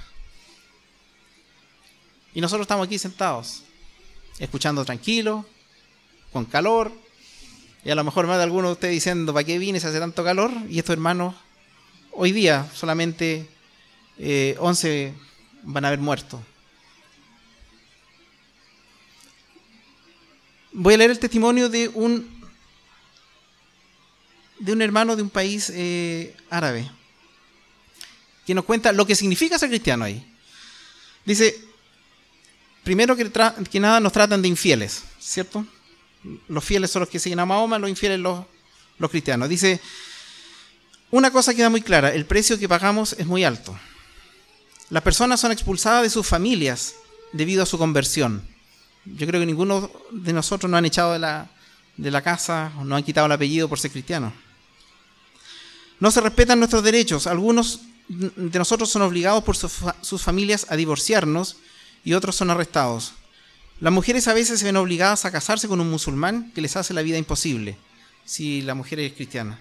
[2.33, 3.63] Y nosotros estamos aquí sentados,
[4.39, 5.45] escuchando tranquilos,
[6.31, 6.91] con calor,
[7.83, 9.99] y a lo mejor más de alguno de ustedes diciendo, ¿para qué vine si hace
[9.99, 10.51] tanto calor?
[10.69, 11.35] Y estos hermanos,
[12.11, 13.47] hoy día solamente
[14.17, 15.13] eh, 11
[15.63, 16.41] van a haber muerto.
[20.79, 22.37] Voy a leer el testimonio de un
[24.59, 26.87] de un hermano de un país eh, árabe
[28.45, 30.23] que nos cuenta lo que significa ser cristiano ahí.
[31.25, 31.59] Dice,
[32.83, 33.31] primero que,
[33.71, 35.65] que nada nos tratan de infieles, ¿cierto?
[36.47, 38.45] Los fieles son los que siguen a Mahoma, los infieles los,
[38.99, 39.49] los cristianos.
[39.49, 39.81] Dice,
[41.09, 43.75] una cosa queda muy clara, el precio que pagamos es muy alto.
[44.91, 46.93] Las personas son expulsadas de sus familias
[47.33, 48.47] debido a su conversión.
[49.15, 51.49] Yo creo que ninguno de nosotros nos han echado de la,
[51.95, 54.33] de la casa o nos han quitado el apellido por ser cristiano.
[55.99, 57.27] No se respetan nuestros derechos.
[57.27, 61.57] Algunos de nosotros son obligados por sus, sus familias a divorciarnos
[62.03, 63.13] y otros son arrestados.
[63.79, 66.93] Las mujeres a veces se ven obligadas a casarse con un musulmán que les hace
[66.93, 67.77] la vida imposible,
[68.25, 69.59] si la mujer es cristiana.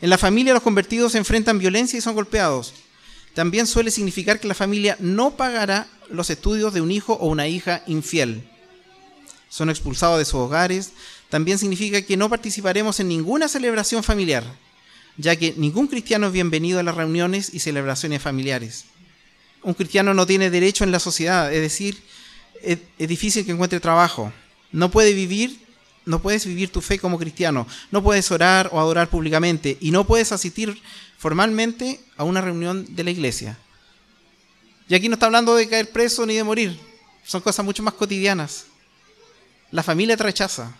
[0.00, 2.74] En la familia los convertidos se enfrentan violencia y son golpeados.
[3.34, 7.48] También suele significar que la familia no pagará los estudios de un hijo o una
[7.48, 8.42] hija infiel.
[9.48, 10.92] Son expulsados de sus hogares.
[11.28, 14.44] También significa que no participaremos en ninguna celebración familiar,
[15.16, 18.84] ya que ningún cristiano es bienvenido a las reuniones y celebraciones familiares.
[19.62, 22.02] Un cristiano no tiene derecho en la sociedad, es decir,
[22.62, 24.32] es, difícil que encuentre trabajo.
[24.72, 25.58] No puede vivir,
[26.04, 30.04] no puedes vivir tu fe como cristiano, no puedes orar o adorar públicamente y no
[30.04, 30.80] puedes asistir
[31.18, 33.58] formalmente a una reunión de la iglesia.
[34.88, 36.78] Y aquí no está hablando de caer preso ni de morir,
[37.24, 38.66] son cosas mucho más cotidianas.
[39.70, 40.74] La familia te rechaza.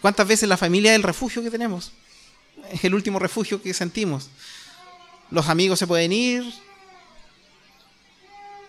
[0.00, 1.92] ¿Cuántas veces la familia es el refugio que tenemos?
[2.72, 4.30] Es el último refugio que sentimos.
[5.30, 6.52] Los amigos se pueden ir,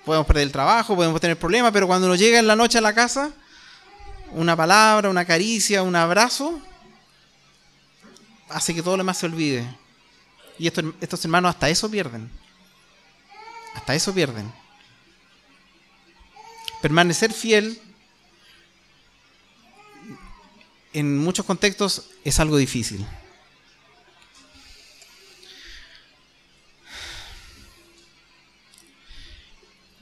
[0.06, 2.82] podemos perder el trabajo, podemos tener problemas, pero cuando nos llega en la noche a
[2.82, 3.32] la casa,
[4.32, 6.62] una palabra, una caricia, un abrazo,
[8.50, 9.68] hace que todo lo demás se olvide.
[10.58, 12.30] Y estos, estos hermanos hasta eso pierden.
[13.76, 14.52] Hasta eso pierden.
[16.82, 17.80] Permanecer fiel
[20.94, 23.06] en muchos contextos es algo difícil.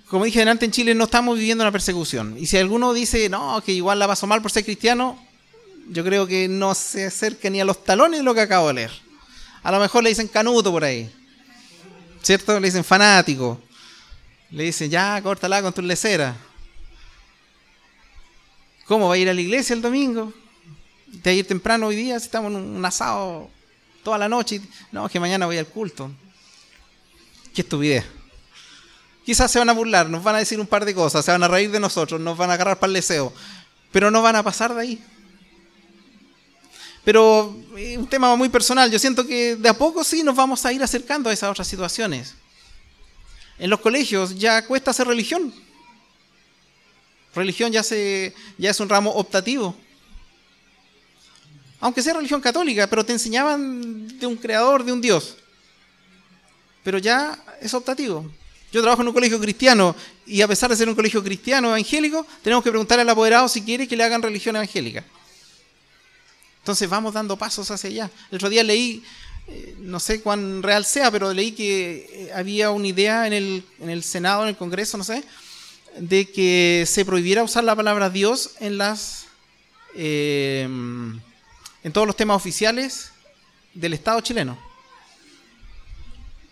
[0.09, 2.35] Como dije delante, en Chile no estamos viviendo una persecución.
[2.37, 5.23] Y si alguno dice, no, que igual la pasó mal por ser cristiano,
[5.87, 8.73] yo creo que no se acerca ni a los talones de lo que acabo de
[8.73, 8.91] leer.
[9.61, 11.13] A lo mejor le dicen canuto por ahí.
[12.23, 12.59] ¿Cierto?
[12.59, 13.61] Le dicen fanático.
[14.49, 16.35] Le dicen, ya, córtala con tu lecera.
[18.85, 20.33] ¿Cómo va a ir a la iglesia el domingo?
[21.21, 22.19] ¿Te va a ir temprano hoy día?
[22.19, 23.47] Si estamos en un asado
[24.03, 24.59] toda la noche.
[24.91, 26.09] No, que mañana voy al culto.
[27.53, 28.18] Qué estupidez.
[29.29, 31.43] Quizás se van a burlar, nos van a decir un par de cosas, se van
[31.43, 33.31] a reír de nosotros, nos van a agarrar para el deseo,
[33.91, 35.03] pero no van a pasar de ahí.
[37.03, 40.65] Pero es un tema muy personal, yo siento que de a poco sí nos vamos
[40.65, 42.33] a ir acercando a esas otras situaciones.
[43.59, 45.53] En los colegios ya cuesta hacer religión.
[47.35, 49.77] Religión ya, se, ya es un ramo optativo.
[51.79, 55.37] Aunque sea religión católica, pero te enseñaban de un creador, de un Dios.
[56.83, 58.25] Pero ya es optativo.
[58.71, 62.25] Yo trabajo en un colegio cristiano y a pesar de ser un colegio cristiano evangélico,
[62.43, 65.03] tenemos que preguntarle al apoderado si quiere que le hagan religión evangélica.
[66.59, 68.11] Entonces vamos dando pasos hacia allá.
[68.29, 69.03] El otro día leí,
[69.47, 73.63] eh, no sé cuán real sea, pero leí que eh, había una idea en el,
[73.79, 75.23] en el Senado, en el Congreso, no sé,
[75.97, 79.25] de que se prohibiera usar la palabra Dios en las
[79.95, 80.63] eh,
[81.83, 83.11] en todos los temas oficiales
[83.73, 84.57] del Estado chileno.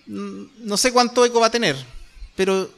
[0.08, 1.76] Mm, no sé cuánto eco va a tener,
[2.38, 2.70] pero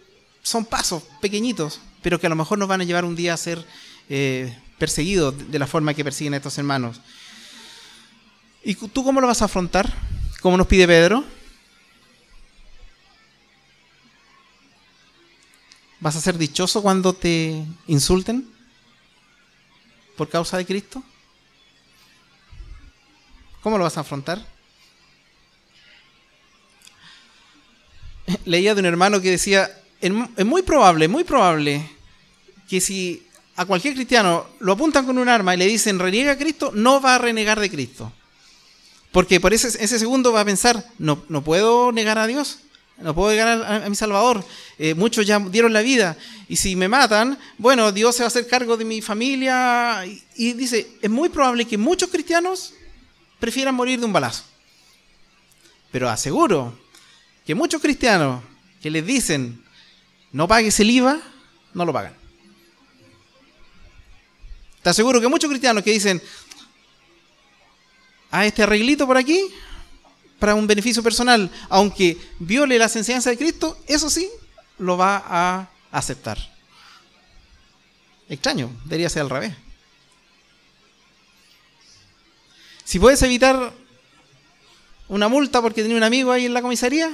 [0.41, 3.37] son pasos pequeñitos, pero que a lo mejor nos van a llevar un día a
[3.37, 3.63] ser
[4.07, 7.01] eh, perseguidos de la forma que persiguen a estos hermanos.
[8.63, 9.93] ¿Y tú cómo lo vas a afrontar?
[10.41, 11.25] ¿Cómo nos pide Pedro?
[15.99, 18.49] ¿Vas a ser dichoso cuando te insulten
[20.15, 21.03] por causa de Cristo?
[23.61, 24.58] ¿Cómo lo vas a afrontar?
[28.45, 29.69] Leía de un hermano que decía,
[30.01, 31.89] es muy probable, muy probable
[32.69, 33.23] que si
[33.55, 37.01] a cualquier cristiano lo apuntan con un arma y le dicen reniega a Cristo, no
[37.01, 38.11] va a renegar de Cristo.
[39.11, 42.59] Porque por ese, segundo va a pensar, no, no puedo negar a Dios,
[42.99, 44.45] no puedo negar a, a mi Salvador.
[44.77, 46.15] Eh, muchos ya dieron la vida.
[46.47, 50.05] Y si me matan, bueno, Dios se va a hacer cargo de mi familia.
[50.05, 52.73] Y, y dice, es muy probable que muchos cristianos
[53.39, 54.43] prefieran morir de un balazo.
[55.91, 56.77] Pero aseguro
[57.49, 58.43] que muchos cristianos
[58.79, 59.65] que les dicen
[60.31, 61.19] no pagues el IVA,
[61.73, 62.13] no lo pagan.
[64.83, 66.21] Te aseguro que muchos cristianos que dicen
[68.29, 69.41] a este arreglito por aquí
[70.37, 74.29] para un beneficio personal, aunque viole las enseñanzas de Cristo, eso sí
[74.77, 76.37] lo va a aceptar.
[78.29, 79.55] Extraño, debería ser al revés.
[82.83, 83.73] Si puedes evitar
[85.07, 87.11] una multa porque tenía un amigo ahí en la comisaría,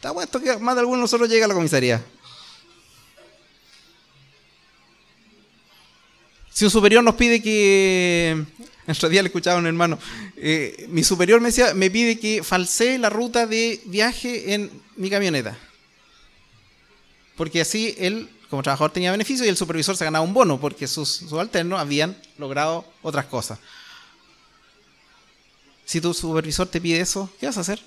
[0.00, 2.02] está puesto que más de alguno de nosotros llega a la comisaría.
[6.50, 8.30] Si un superior nos pide que.
[8.86, 9.98] En día le escuchaba un hermano.
[10.36, 15.10] eh, mi superior me decía, me pide que falsee la ruta de viaje en mi
[15.10, 15.58] camioneta.
[17.36, 20.88] Porque así él, como trabajador, tenía beneficio y el supervisor se ganaba un bono porque
[20.88, 23.58] sus subalternos habían logrado otras cosas.
[25.84, 27.82] Si tu supervisor te pide eso, ¿qué vas a hacer?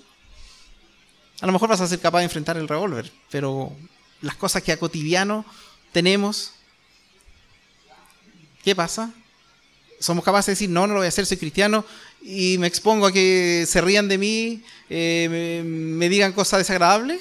[1.44, 3.76] A lo mejor vas a ser capaz de enfrentar el revólver, pero
[4.22, 5.44] las cosas que a cotidiano
[5.92, 6.54] tenemos,
[8.64, 9.12] ¿qué pasa?
[10.00, 11.84] Somos capaces de decir, no, no lo voy a hacer, soy cristiano,
[12.22, 17.20] y me expongo a que se rían de mí, eh, me, me digan cosas desagradables.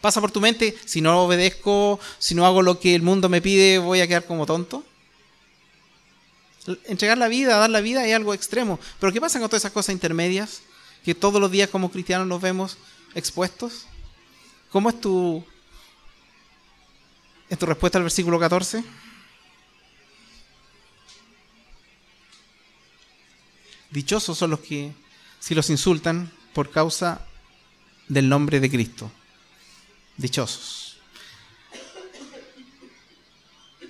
[0.00, 3.42] pasa por tu mente, si no obedezco, si no hago lo que el mundo me
[3.42, 4.84] pide, voy a quedar como tonto.
[6.84, 8.78] Entregar la vida, dar la vida es algo extremo.
[8.98, 10.62] Pero ¿qué pasa con todas esas cosas intermedias
[11.04, 12.76] que todos los días como cristianos nos vemos
[13.14, 13.86] expuestos?
[14.70, 15.44] ¿Cómo es tu,
[17.48, 18.84] es tu respuesta al versículo 14?
[23.90, 24.92] Dichosos son los que
[25.40, 27.26] si los insultan por causa
[28.08, 29.10] del nombre de Cristo.
[30.16, 30.98] Dichosos.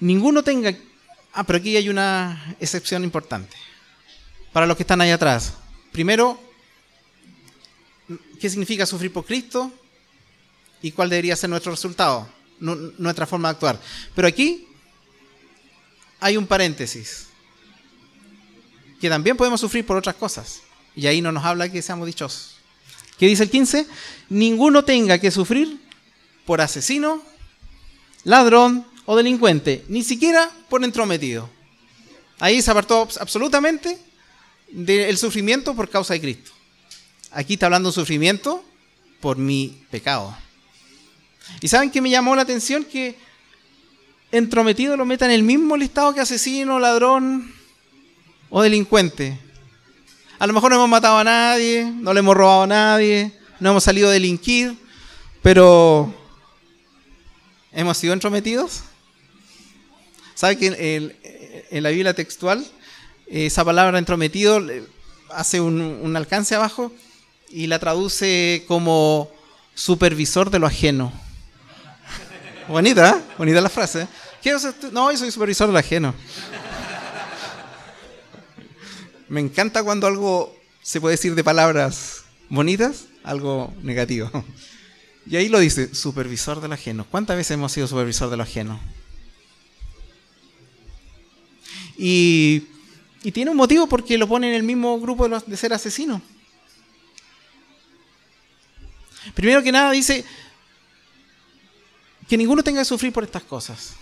[0.01, 0.75] Ninguno tenga...
[1.33, 3.57] Ah, pero aquí hay una excepción importante.
[4.53, 5.55] Para los que están ahí atrás.
[5.93, 6.41] Primero,
[8.41, 9.73] ¿qué significa sufrir por Cristo?
[10.83, 12.29] ¿Y cuál debería ser nuestro resultado?
[12.61, 13.81] nuestra forma de actuar.
[14.15, 14.69] Pero aquí
[16.21, 17.29] hay un paréntesis.
[19.01, 20.61] Que también podemos sufrir por otras cosas.
[20.95, 22.57] Y ahí no nos habla que seamos dichosos.
[23.19, 23.87] ¿Qué dice el 15?
[24.29, 25.81] Ninguno tenga que sufrir
[26.45, 27.23] por asesino,
[28.25, 31.51] ladrón o delincuente, ni siquiera por entrometido.
[32.39, 33.99] Ahí se apartó absolutamente
[34.71, 36.53] del sufrimiento por causa de Cristo.
[37.33, 38.65] Aquí está hablando de sufrimiento
[39.19, 40.33] por mi pecado.
[41.61, 42.85] ¿Y saben qué me llamó la atención?
[42.85, 43.19] Que
[44.31, 47.53] entrometido lo meta en el mismo listado que asesino, ladrón
[48.49, 49.41] o delincuente.
[50.39, 53.71] A lo mejor no hemos matado a nadie, no le hemos robado a nadie, no
[53.71, 54.79] hemos salido a delinquir,
[55.43, 56.15] pero
[57.73, 58.85] ¿hemos sido entrometidos?
[60.35, 61.15] ¿Sabe que
[61.71, 62.67] en, la Biblia textual
[63.27, 64.61] esa palabra entrometido
[65.31, 66.93] hace un, alcance abajo
[67.49, 69.31] y la traduce como
[69.75, 71.13] supervisor de lo ajeno?
[72.69, 73.23] Bonita, ¿eh?
[73.37, 74.07] Bonita la frase.
[74.43, 74.91] ¿Qué haces tú?
[74.93, 76.15] No, yo soy supervisor del ajeno.
[79.29, 84.31] Me encanta cuando algo se puede decir de palabras bonitas, algo negativo.
[85.27, 87.07] Y ahí lo dice, supervisor del ajeno.
[87.09, 88.81] ¿Cuántas veces hemos sido supervisor del ajeno?
[92.03, 92.63] Y,
[93.35, 96.23] tiene un motivo porque lo pone en el mismo grupo de ser asesino.
[99.35, 100.25] Primero que nada dice,
[102.27, 103.93] que ninguno tenga que sufrir por estas cosas.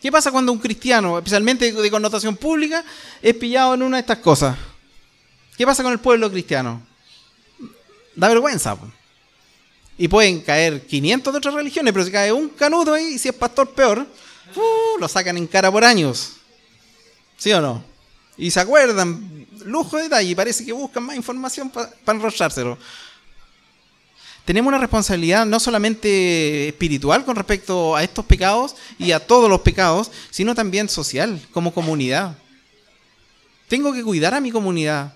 [0.00, 2.84] ¿Qué pasa cuando un cristiano, especialmente de connotación pública,
[3.22, 4.58] es pillado en una de estas cosas?
[5.56, 6.82] ¿Qué pasa con el pueblo cristiano?
[8.16, 8.76] Da vergüenza.
[9.96, 13.28] Y pueden caer 500 de otras religiones, pero si cae un canudo ahí, y si
[13.28, 16.41] es pastor peor, uh, lo sacan en cara por años.
[17.42, 17.82] ¿Sí o no?
[18.36, 22.78] Y se acuerdan, lujo de detalle, parece que buscan más información para enrollárselo
[24.44, 29.60] tenemos una responsabilidad no solamente espiritual con respecto a estos pecados y a todos los
[29.60, 32.36] pecados, sino también social, como comunidad.
[33.68, 35.14] Tengo que cuidar a mi comunidad.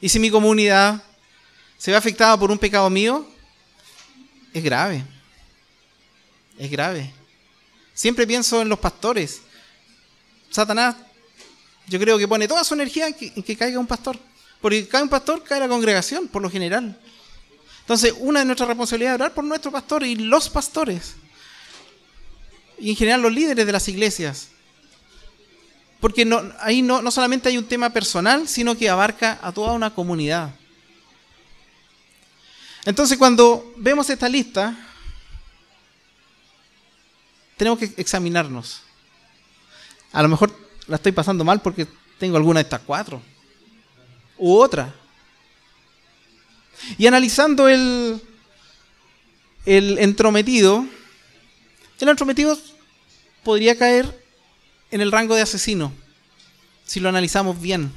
[0.00, 1.02] Y si mi comunidad
[1.76, 3.26] se ve afectada por un pecado mío,
[4.52, 5.04] es grave.
[6.58, 7.12] Es grave.
[7.94, 9.42] Siempre pienso en los pastores.
[10.54, 10.94] Satanás,
[11.88, 14.16] yo creo que pone toda su energía en que, en caiga un pastor.
[14.60, 16.96] Porque cae un pastor, cae la congregación, por lo general.
[17.80, 21.16] Entonces, una de nuestras responsabilidades es orar por nuestro pastor y los pastores.
[22.78, 24.50] Y en general los líderes de las iglesias.
[25.98, 29.72] Porque no, ahí no, no solamente hay un tema personal, sino que abarca a toda
[29.72, 30.54] una comunidad.
[32.84, 34.72] Entonces, cuando vemos esta lista,
[37.56, 38.84] tenemos que examinarnos.
[40.14, 40.50] A lo mejor
[40.86, 41.86] la estoy pasando mal porque
[42.18, 43.20] tengo alguna de estas cuatro.
[44.38, 44.94] U otra.
[46.96, 48.22] Y analizando el,
[49.66, 50.86] el entrometido,
[51.98, 52.58] el entrometido
[53.42, 54.24] podría caer
[54.90, 55.92] en el rango de asesino,
[56.84, 57.90] si lo analizamos bien.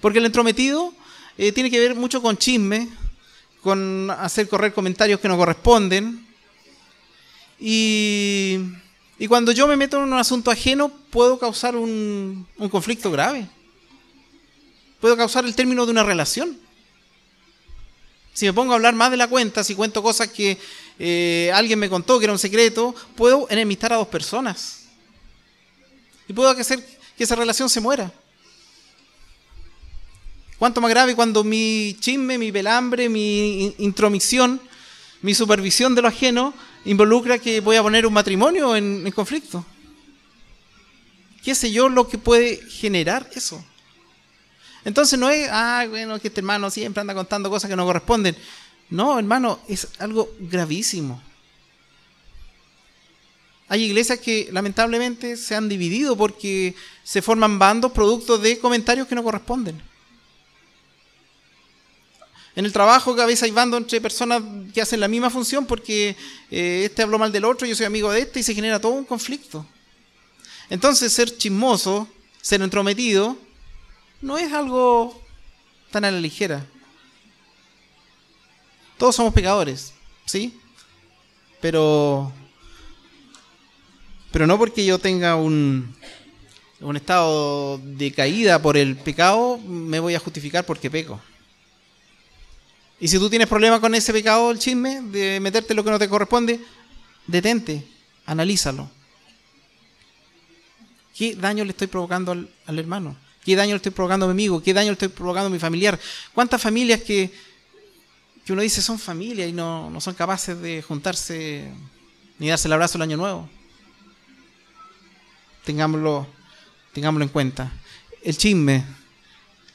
[0.00, 0.94] Porque el entrometido
[1.38, 2.88] eh, tiene que ver mucho con chisme,
[3.62, 6.26] con hacer correr comentarios que no corresponden.
[7.58, 8.60] Y,
[9.18, 13.48] y cuando yo me meto en un asunto ajeno, puedo causar un, un conflicto grave.
[15.00, 16.58] Puedo causar el término de una relación.
[18.32, 20.58] Si me pongo a hablar más de la cuenta, si cuento cosas que
[20.98, 24.86] eh, alguien me contó que era un secreto, puedo enemistar a dos personas.
[26.26, 26.84] Y puedo hacer
[27.16, 28.12] que esa relación se muera.
[30.58, 34.60] Cuánto más grave cuando mi chisme, mi pelambre, mi intromisión,
[35.22, 36.54] mi supervisión de lo ajeno
[36.84, 39.64] involucra que voy a poner un matrimonio en conflicto.
[41.44, 43.62] ¿Qué sé yo lo que puede generar eso?
[44.84, 48.36] Entonces no es, ah, bueno, que este hermano siempre anda contando cosas que no corresponden.
[48.90, 51.22] No, hermano, es algo gravísimo.
[53.68, 59.14] Hay iglesias que lamentablemente se han dividido porque se forman bandos producto de comentarios que
[59.14, 59.82] no corresponden.
[62.56, 64.42] En el trabajo que a veces hay bandos entre personas
[64.72, 66.16] que hacen la misma función porque
[66.50, 68.92] eh, este habló mal del otro, yo soy amigo de este y se genera todo
[68.92, 69.66] un conflicto.
[70.70, 72.08] Entonces ser chismoso,
[72.40, 73.36] ser entrometido,
[74.20, 75.20] no es algo
[75.90, 76.64] tan a la ligera.
[78.98, 79.92] Todos somos pecadores,
[80.24, 80.58] ¿sí?
[81.60, 82.32] Pero
[84.30, 85.94] pero no porque yo tenga un
[86.80, 91.20] un estado de caída por el pecado, me voy a justificar porque peco.
[93.00, 95.98] Y si tú tienes problemas con ese pecado, el chisme, de meterte lo que no
[95.98, 96.60] te corresponde,
[97.26, 97.86] detente,
[98.26, 98.88] analízalo.
[101.16, 103.16] ¿Qué daño le estoy provocando al, hermano?
[103.44, 104.62] ¿Qué daño le estoy provocando a mi amigo?
[104.62, 105.98] ¿Qué daño le estoy provocando a mi familiar?
[106.32, 107.32] ¿Cuántas familias que,
[108.44, 111.70] que uno dice son familias y no, no son capaces de juntarse
[112.38, 113.48] ni darse el abrazo el año nuevo?
[115.64, 116.26] Tengámoslo,
[116.92, 117.72] tengámoslo en cuenta.
[118.22, 118.84] El chisme,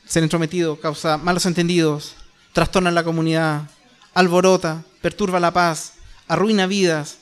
[0.05, 2.15] ser entrometido, causa malos entendidos,
[2.59, 3.69] trastorna la comunidad,
[4.13, 5.93] alborota, perturba la paz,
[6.27, 7.19] arruina vidas,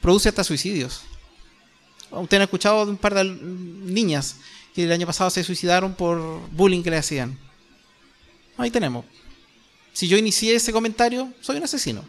[0.00, 1.02] produce hasta suicidios.
[2.10, 4.36] Usted ha escuchado de un par de niñas
[4.74, 6.18] que el año pasado se suicidaron por
[6.52, 7.38] bullying que le hacían.
[8.56, 9.04] Ahí tenemos.
[9.92, 12.02] Si yo inicié ese comentario, soy un asesino.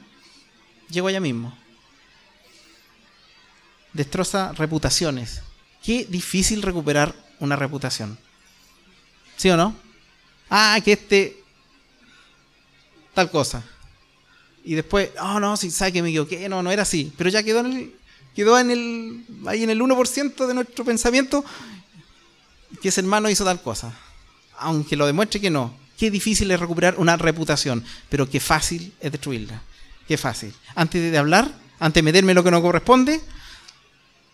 [0.90, 1.54] Llego allá mismo.
[3.92, 5.42] Destroza reputaciones.
[5.84, 8.18] Qué difícil recuperar una reputación.
[9.36, 9.85] ¿Sí o no?
[10.50, 11.44] Ah, que este.
[13.14, 13.64] Tal cosa.
[14.64, 17.14] Y después, oh no, si sabe que me equivoqué, no, no era así.
[17.18, 17.96] Pero ya quedó en el,
[18.36, 21.46] quedó en el, ahí en el 1% de nuestro pensamiento
[22.82, 23.94] que ese hermano hizo tal cosa.
[24.58, 25.78] Aunque lo demuestre que no.
[25.98, 29.62] Qué difícil es recuperar una reputación, pero qué fácil es destruirla.
[30.08, 30.54] Qué fácil.
[30.76, 33.22] Antes de hablar, antes de meterme lo que no corresponde,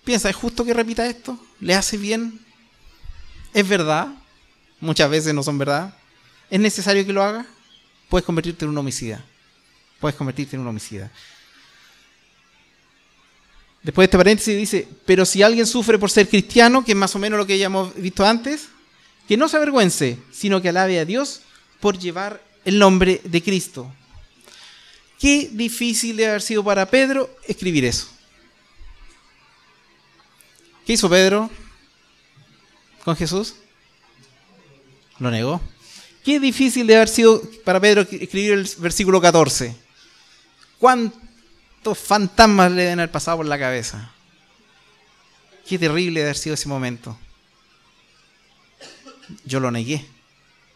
[0.03, 1.37] piensa, ¿es justo que repita esto?
[1.59, 2.39] ¿Le hace bien?
[3.53, 4.07] ¿Es verdad?
[4.79, 5.93] Muchas veces no son verdad.
[6.51, 7.45] ¿Es necesario que lo haga?
[8.09, 9.23] Puedes convertirte en un homicida.
[10.01, 11.09] Puedes convertirte en un homicida.
[13.81, 17.15] Después de este paréntesis dice, pero si alguien sufre por ser cristiano, que es más
[17.15, 18.67] o menos lo que ya hemos visto antes,
[19.29, 21.41] que no se avergüence, sino que alabe a Dios
[21.79, 23.91] por llevar el nombre de Cristo.
[25.17, 28.07] Qué difícil de haber sido para Pedro escribir eso.
[30.85, 31.49] ¿Qué hizo Pedro
[33.05, 33.55] con Jesús?
[35.17, 35.61] Lo negó.
[36.23, 39.75] Qué difícil de haber sido para Pedro escribir el versículo 14.
[40.77, 44.11] ¿Cuántos fantasmas le deben haber pasado por la cabeza?
[45.67, 47.17] Qué terrible de haber sido ese momento.
[49.45, 50.05] Yo lo negué.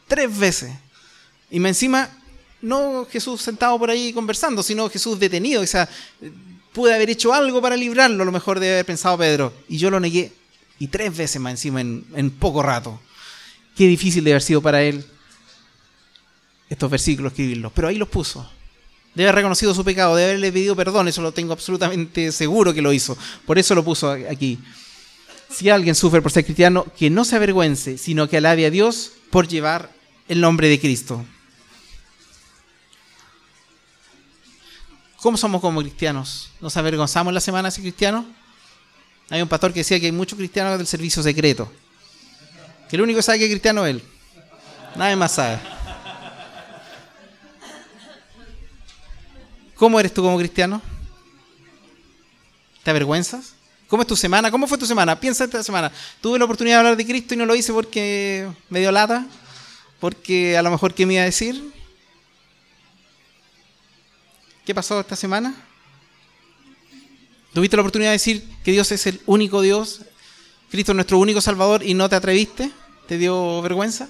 [0.08, 0.74] Tres veces.
[1.52, 2.10] Y encima,
[2.62, 5.62] no Jesús sentado por ahí conversando, sino Jesús detenido.
[5.62, 5.88] O sea,
[6.74, 9.54] pude haber hecho algo para librarlo, a lo mejor debe haber pensado Pedro.
[9.70, 10.32] Y yo lo negué.
[10.80, 13.00] Y tres veces más encima en, en poco rato.
[13.78, 15.06] Qué difícil de haber sido para él
[16.70, 17.72] estos versículos escribirlos.
[17.74, 18.50] Pero ahí los puso.
[19.14, 22.82] Debe haber reconocido su pecado, debe haberle pedido perdón, eso lo tengo absolutamente seguro que
[22.82, 23.18] lo hizo.
[23.46, 24.60] Por eso lo puso aquí.
[25.50, 29.14] Si alguien sufre por ser cristiano, que no se avergüence, sino que alabe a Dios
[29.30, 29.90] por llevar
[30.28, 31.24] el nombre de Cristo.
[35.22, 36.52] ¿Cómo somos como cristianos?
[36.60, 38.26] ¿Nos avergonzamos la semana de ser cristianos?
[39.30, 41.72] Hay un pastor que decía que hay muchos cristianos del servicio secreto.
[42.90, 44.04] Que el único que sabe que es cristiano es él.
[44.96, 45.75] Nadie más sabe.
[49.76, 50.82] ¿Cómo eres tú como cristiano?
[52.84, 53.56] ¿Te avergüenzas?
[53.88, 54.50] ¿Cómo es tu semana?
[54.50, 55.20] ¿Cómo fue tu semana?
[55.20, 55.92] Piensa esta semana.
[56.22, 59.26] Tuve la oportunidad de hablar de Cristo y no lo hice porque me dio lata,
[60.00, 61.72] porque a lo mejor qué me iba a decir.
[64.66, 65.54] ¿Qué pasó esta semana?
[67.54, 70.02] ¿Tuviste la oportunidad de decir que Dios es el único Dios?
[70.72, 72.72] Cristo es nuestro único Salvador y no te atreviste?
[73.08, 74.10] ¿Te dio vergüenza?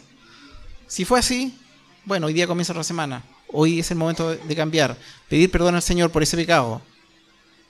[0.87, 1.57] Si fue así,
[2.05, 3.23] bueno, hoy día comienza otra semana.
[3.57, 4.97] Hoy es el momento de cambiar,
[5.29, 6.81] pedir perdón al Señor por ese pecado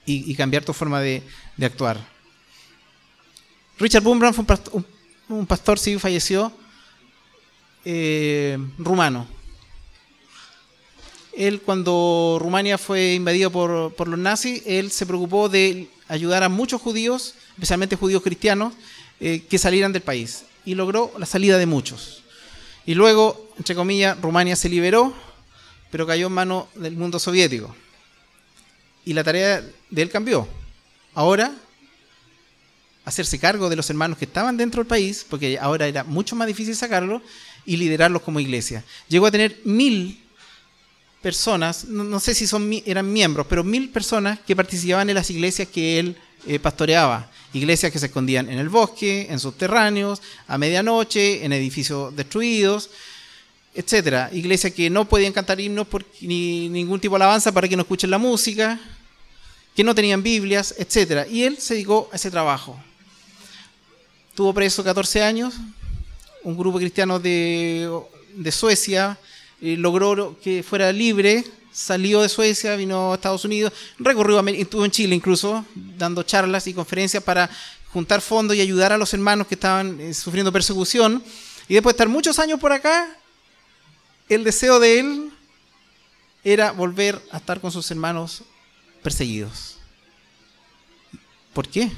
[0.03, 1.21] y, cambiar tu forma de,
[1.61, 1.99] actuar.
[3.77, 4.85] Richard Bumbran fue un pastor, un,
[5.29, 6.51] un sí, falleció,
[7.83, 9.27] eh, rumano.
[11.37, 16.49] Él cuando Rumania fue invadido por, por, los nazis, él se preocupó de ayudar a
[16.49, 18.73] muchos judíos, especialmente judíos cristianos,
[19.19, 20.45] eh, que salieran del país.
[20.65, 22.23] Y logró la salida de muchos.
[22.87, 25.13] Y luego, entre comillas, Rumania se liberó
[25.91, 27.75] pero cayó en manos del mundo soviético.
[29.05, 30.47] Y la tarea de él cambió.
[31.13, 31.55] Ahora,
[33.05, 36.47] hacerse cargo de los hermanos que estaban dentro del país, porque ahora era mucho más
[36.47, 37.21] difícil sacarlos,
[37.65, 38.83] y liderarlos como iglesia.
[39.07, 40.21] Llegó a tener mil
[41.21, 45.67] personas, no, sé si son, eran miembros, pero mil personas que participaban en las iglesias
[45.67, 46.15] que él
[46.47, 47.31] eh, pastoreaba.
[47.53, 52.89] Iglesias que se escondían en el bosque, en subterráneos, a medianoche, en edificios destruidos
[53.75, 54.29] etcétera.
[54.31, 57.81] Iglesias que no podían cantar himnos por, ni ningún tipo de alabanza para que no
[57.81, 58.79] escuchen la música,
[59.75, 61.27] que no tenían Biblias, etcétera.
[61.27, 62.79] Y él se dedicó a ese trabajo.
[64.33, 65.55] Tuvo preso 14 años,
[66.43, 67.89] un grupo cristiano de,
[68.33, 69.17] de Suecia
[69.61, 74.91] eh, logró que fuera libre, salió de Suecia, vino a Estados Unidos, recorrió, estuvo en
[74.91, 77.49] Chile incluso, dando charlas y conferencias para
[77.91, 81.23] juntar fondos y ayudar a los hermanos que estaban eh, sufriendo persecución.
[81.69, 83.17] Y después de estar muchos años por acá,
[84.29, 85.31] el deseo de él
[86.43, 88.43] era volver a estar con sus hermanos
[89.01, 89.77] perseguidos.
[91.53, 91.91] ¿Por qué?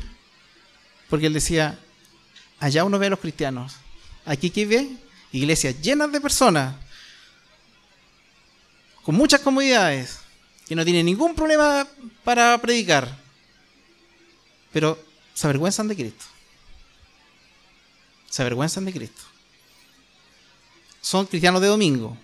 [1.09, 1.79] Porque él decía,
[2.59, 3.75] allá uno ve a los cristianos,
[4.25, 4.97] aquí que ve
[5.31, 6.75] iglesias llenas de personas,
[9.03, 10.19] con muchas comodidades,
[10.67, 11.87] que no tienen ningún problema
[12.23, 13.17] para predicar,
[14.73, 15.01] pero
[15.33, 16.25] se avergüenzan de Cristo.
[18.29, 19.23] Se avergüenzan de Cristo.
[21.07, 22.17] Son cristianos de domingo.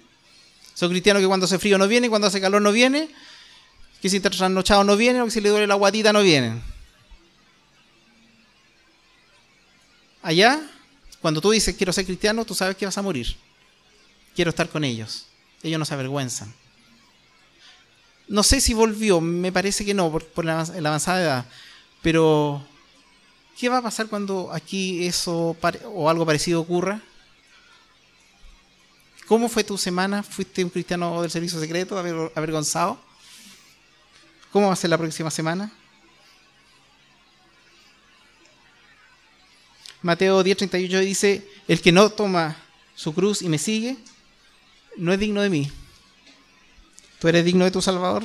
[0.73, 3.09] Son cristianos que cuando hace frío no vienen, cuando hace calor no vienen,
[4.01, 6.61] que si está trasnochado no vienen, o que si le duele la guatita no vienen.
[10.21, 10.69] Allá,
[11.21, 13.37] cuando tú dices quiero ser cristiano, tú sabes que vas a morir.
[14.35, 15.27] Quiero estar con ellos.
[15.61, 16.53] Ellos no se avergüenzan.
[18.27, 21.45] No sé si volvió, me parece que no, por, la, avanzada edad.
[22.01, 22.61] Pero,
[23.57, 25.55] ¿qué va a pasar cuando aquí eso
[25.85, 27.01] o algo parecido ocurra?
[29.27, 30.21] ¿Cómo fue tu semana?
[30.21, 32.99] ¿Fuiste un cristiano del servicio secreto avergonzado?
[34.51, 35.71] ¿Cómo va a ser la próxima semana?
[40.01, 42.57] Mateo 10:38 dice, el que no toma
[42.93, 43.97] su cruz y me sigue,
[44.97, 45.71] no es digno de mí.
[47.19, 48.23] ¿Tú eres digno de tu Salvador?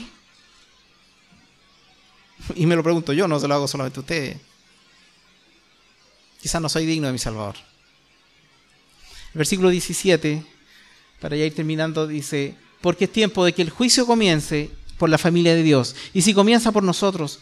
[2.57, 4.39] Y me lo pregunto yo, no se lo hago solamente a ustedes.
[6.43, 7.57] Quizás no soy digno de mi Salvador.
[9.35, 10.45] Versículo 17,
[11.21, 15.19] para ya ir terminando, dice, porque es tiempo de que el juicio comience por la
[15.19, 15.95] familia de Dios.
[16.13, 17.41] Y si comienza por nosotros,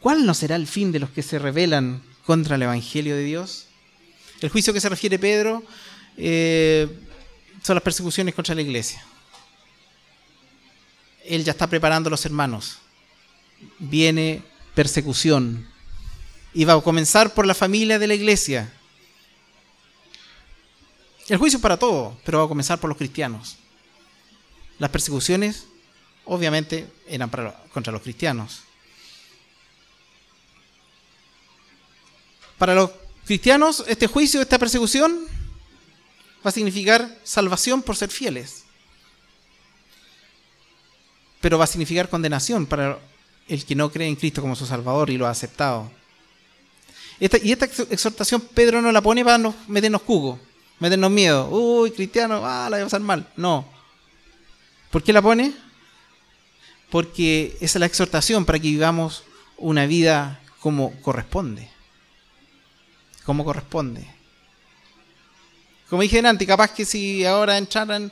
[0.00, 3.66] ¿cuál no será el fin de los que se rebelan contra el Evangelio de Dios?
[4.40, 5.62] El juicio que se refiere Pedro
[6.16, 6.88] eh,
[7.62, 9.04] son las persecuciones contra la iglesia
[11.28, 12.78] él ya está preparando a los hermanos.
[13.78, 14.42] Viene
[14.74, 15.66] persecución.
[16.54, 18.72] Y va a comenzar por la familia de la iglesia.
[21.28, 23.56] El juicio para todo, pero va a comenzar por los cristianos.
[24.78, 25.66] Las persecuciones,
[26.24, 27.30] obviamente, eran
[27.72, 28.60] contra los cristianos.
[32.58, 32.90] Para los
[33.26, 35.26] cristianos, este juicio, esta persecución,
[36.44, 38.66] va a significar salvación por ser fieles
[41.46, 42.98] pero va a significar condenación para
[43.46, 45.90] el que no cree en Cristo como su Salvador y lo ha aceptado.
[47.20, 50.40] y esta exhortación Pedro no la pone para meternos cugo,
[50.78, 51.48] meternos miedo.
[51.50, 53.26] Uy, cristiano, ah, la voy a pasar mal.
[53.36, 53.68] No.
[54.90, 55.52] ¿Por qué la pone?
[56.90, 59.24] Porque es la exhortación para que vivamos
[59.56, 61.68] una vida como corresponde.
[63.24, 64.06] Como corresponde.
[65.88, 68.10] Como dije antes, capaz que si ahora entraran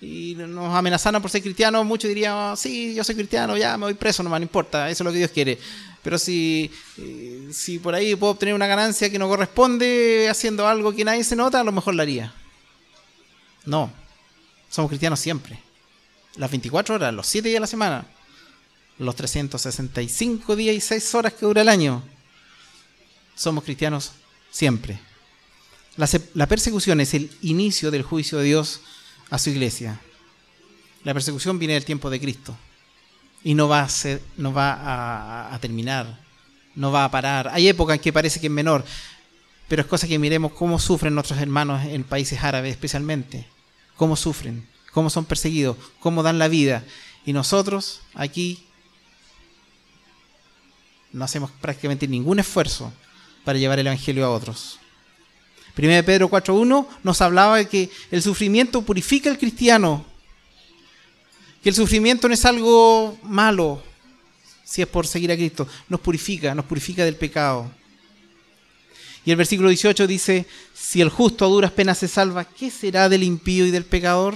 [0.00, 3.94] y nos amenazaran por ser cristianos, muchos dirían, sí, yo soy cristiano, ya me voy
[3.94, 5.58] preso, no me importa, eso es lo que Dios quiere.
[6.02, 10.94] Pero si, eh, si por ahí puedo obtener una ganancia que no corresponde haciendo algo
[10.94, 12.34] que nadie se nota, a lo mejor la haría.
[13.64, 13.92] No,
[14.68, 15.60] somos cristianos siempre.
[16.36, 18.06] Las 24 horas, los 7 días de la semana,
[18.98, 22.02] los 365 días y 6 horas que dura el año.
[23.36, 24.12] Somos cristianos
[24.50, 24.98] siempre.
[25.96, 28.80] La, la persecución es el inicio del juicio de Dios
[29.30, 30.00] a su iglesia.
[31.04, 32.56] La persecución viene del tiempo de Cristo
[33.44, 34.22] y no va a, ser,
[35.60, 36.18] terminar,
[36.74, 37.48] no va a parar.
[37.52, 38.84] Hay épocas en que parece que es menor,
[39.68, 43.46] pero es cosa que miremos cómo sufren nuestros hermanos en países árabes especialmente,
[43.96, 46.84] cómo sufren, cómo son perseguidos, cómo dan la vida.
[47.24, 48.64] Y nosotros aquí
[51.12, 52.92] no hacemos prácticamente ningún esfuerzo
[53.44, 54.78] para llevar el Evangelio a otros.
[55.76, 60.04] 1 Pedro 4.1 nos hablaba de que el sufrimiento purifica al cristiano,
[61.62, 63.82] que el sufrimiento no es algo malo,
[64.64, 67.70] si es por seguir a Cristo, nos purifica, nos purifica del pecado.
[69.24, 73.08] Y el versículo 18 dice, si el justo a duras penas se salva, ¿qué será
[73.08, 74.34] del impío y del pecador?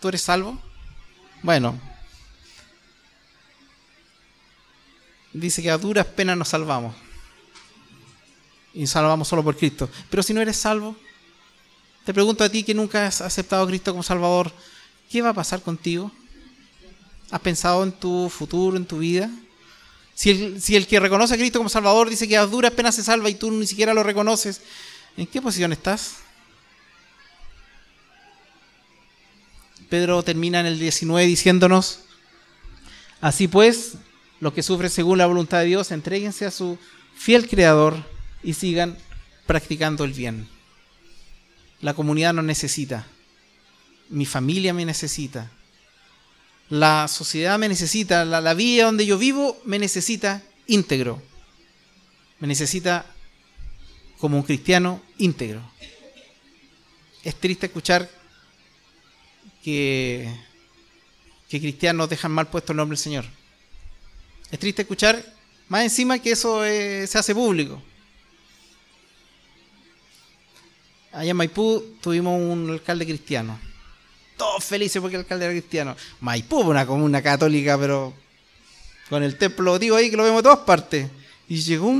[0.00, 0.60] ¿Tú eres salvo?
[1.42, 1.78] Bueno,
[5.32, 6.94] dice que a duras penas nos salvamos
[8.74, 9.88] y salvamos solo por Cristo.
[10.10, 10.96] Pero si no eres salvo,
[12.04, 14.52] te pregunto a ti que nunca has aceptado a Cristo como Salvador,
[15.12, 16.10] ¿qué va a pasar contigo?
[17.30, 19.30] ¿Has pensado en tu futuro, en tu vida?
[20.14, 20.30] Si
[20.74, 23.34] el, que reconoce a Cristo como Salvador dice que a duras penas se salva y
[23.34, 24.62] tú ni siquiera lo reconoces,
[25.18, 26.16] ¿en qué posición estás?
[29.90, 32.00] Pedro termina en el 19 diciéndonos,
[33.20, 33.94] así pues,
[34.40, 36.78] los que sufren según la voluntad de Dios, entréguense a su
[37.14, 37.96] fiel Creador
[38.42, 38.96] y sigan
[39.46, 40.48] practicando el bien.
[41.82, 43.06] La comunidad nos necesita.
[44.12, 45.50] Mi familia me necesita.
[46.68, 48.24] La sociedad me necesita.
[48.24, 51.22] La, la vida donde yo vivo me necesita íntegro.
[52.38, 53.06] me necesita
[54.18, 55.60] como un cristiano íntegro.
[57.24, 58.08] Es triste escuchar
[59.62, 60.32] que,
[61.48, 63.24] que cristianos dejan mal puesto el nombre del Señor.
[64.50, 65.24] Es triste escuchar
[65.68, 67.82] más encima que eso eh, se hace público.
[71.12, 73.58] Allá en Maipú tuvimos un alcalde cristiano.
[74.36, 75.96] Todos felices porque el alcalde era cristiano.
[76.20, 78.12] Maipú, una comuna católica, pero
[79.08, 81.08] con el templo digo ahí que lo vemos de todas partes.
[81.48, 81.92] Y llegó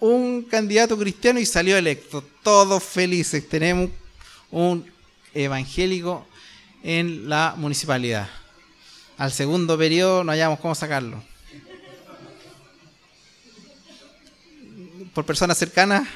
[0.00, 2.24] un, candidato cristiano y salió electo.
[2.42, 3.48] Todos felices.
[3.48, 3.90] Tenemos
[4.50, 4.88] un
[5.34, 6.26] evangélico
[6.82, 8.28] en la municipalidad.
[9.18, 11.22] Al segundo periodo no hallamos cómo sacarlo.
[15.14, 16.08] Por personas cercanas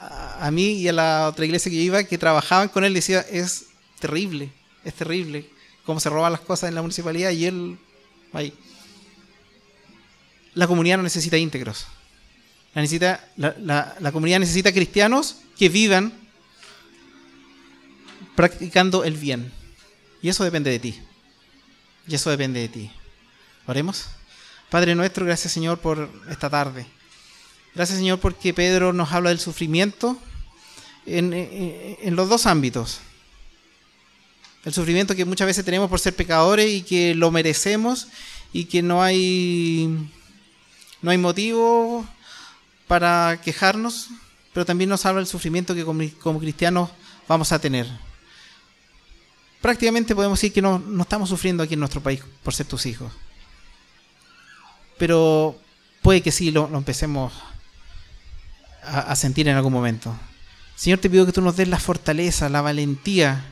[0.00, 3.66] a, mí y a la otra iglesia que iba, que trabajaban con él, decía, es
[4.00, 4.50] terrible,
[4.84, 5.48] es terrible
[5.84, 7.78] cómo se roban las cosas en la municipalidad y él
[8.32, 8.52] ahí.
[10.54, 11.86] La comunidad no necesita íntegros.
[12.74, 16.12] La, necesita, la, comunidad necesita cristianos que vivan
[18.36, 19.52] practicando el bien.
[20.22, 21.00] Y eso depende de ti.
[22.06, 22.90] Y eso depende de ti.
[23.66, 24.06] Oremos.
[24.68, 26.86] Padre nuestro, gracias Señor por esta tarde.
[27.74, 30.16] Gracias Señor porque Pedro nos habla del sufrimiento
[31.06, 33.00] en, en, en, los dos ámbitos.
[34.64, 38.08] El sufrimiento que muchas veces tenemos por ser pecadores y que lo merecemos
[38.52, 39.88] y que no hay,
[41.02, 42.06] no hay motivo
[42.86, 44.08] para quejarnos,
[44.52, 46.90] pero también nos habla del sufrimiento que como, como cristianos
[47.26, 47.86] vamos a tener
[49.60, 52.86] prácticamente podemos decir que no, no, estamos sufriendo aquí en nuestro país por ser tus
[52.86, 53.12] hijos.
[54.98, 55.58] Pero
[56.02, 57.32] puede que sí lo, lo empecemos
[58.82, 60.14] a, a, sentir en algún momento.
[60.76, 63.44] Señor, te pido que tú nos des la fortaleza, la valentía,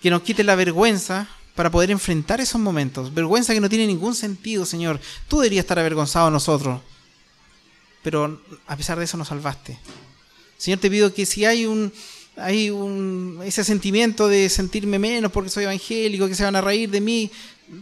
[0.00, 3.12] que nos quites la vergüenza para poder enfrentar esos momentos.
[3.12, 5.00] Vergüenza que no tiene ningún sentido, Señor.
[5.28, 6.80] Tú deberías estar avergonzado de nosotros.
[8.02, 9.78] Pero a pesar de eso nos salvaste.
[10.56, 11.92] Señor, te pido que si hay un,
[12.36, 16.90] hay un, ese sentimiento de sentirme menos porque soy evangélico, que se van a reír
[16.90, 17.30] de mí.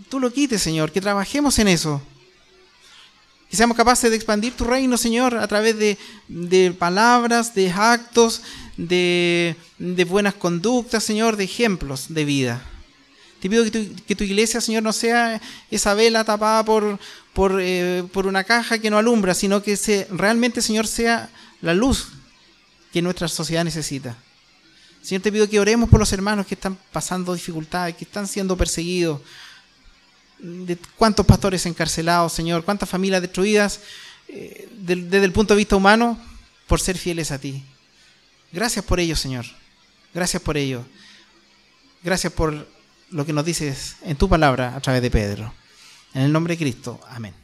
[0.08, 2.02] Tú lo quites, Señor, que trabajemos en eso.
[3.48, 5.96] Que seamos capaces de expandir tu reino, Señor, a través de,
[6.26, 8.42] de palabras, de actos,
[8.78, 9.56] de,
[10.08, 12.62] buenas conductas, Señor, de ejemplos de vida.
[13.40, 16.98] Te pido que tu, iglesia, Señor, no sea esa vela tapada por,
[17.34, 21.28] por, eh, una caja que no alumbra, sino que realmente, Señor, sea
[21.60, 22.08] la luz
[22.92, 24.16] que nuestra sociedad necesita.
[25.02, 28.56] Señor, te pido que oremos por los hermanos que están pasando dificultades, que están siendo
[28.56, 29.20] perseguidos.
[30.40, 33.80] De cuántos pastores encarcelados, Señor, cuántas familias destruidas
[34.28, 36.16] eh, desde el punto de vista humano
[36.68, 37.64] por ser fieles a ti.
[38.52, 39.44] Gracias por ello, Señor.
[40.14, 40.84] Gracias por ello.
[42.02, 42.66] Gracias por
[43.10, 45.52] lo que nos dices en tu palabra a través de Pedro.
[46.14, 47.00] En el nombre de Cristo.
[47.08, 47.34] Amén.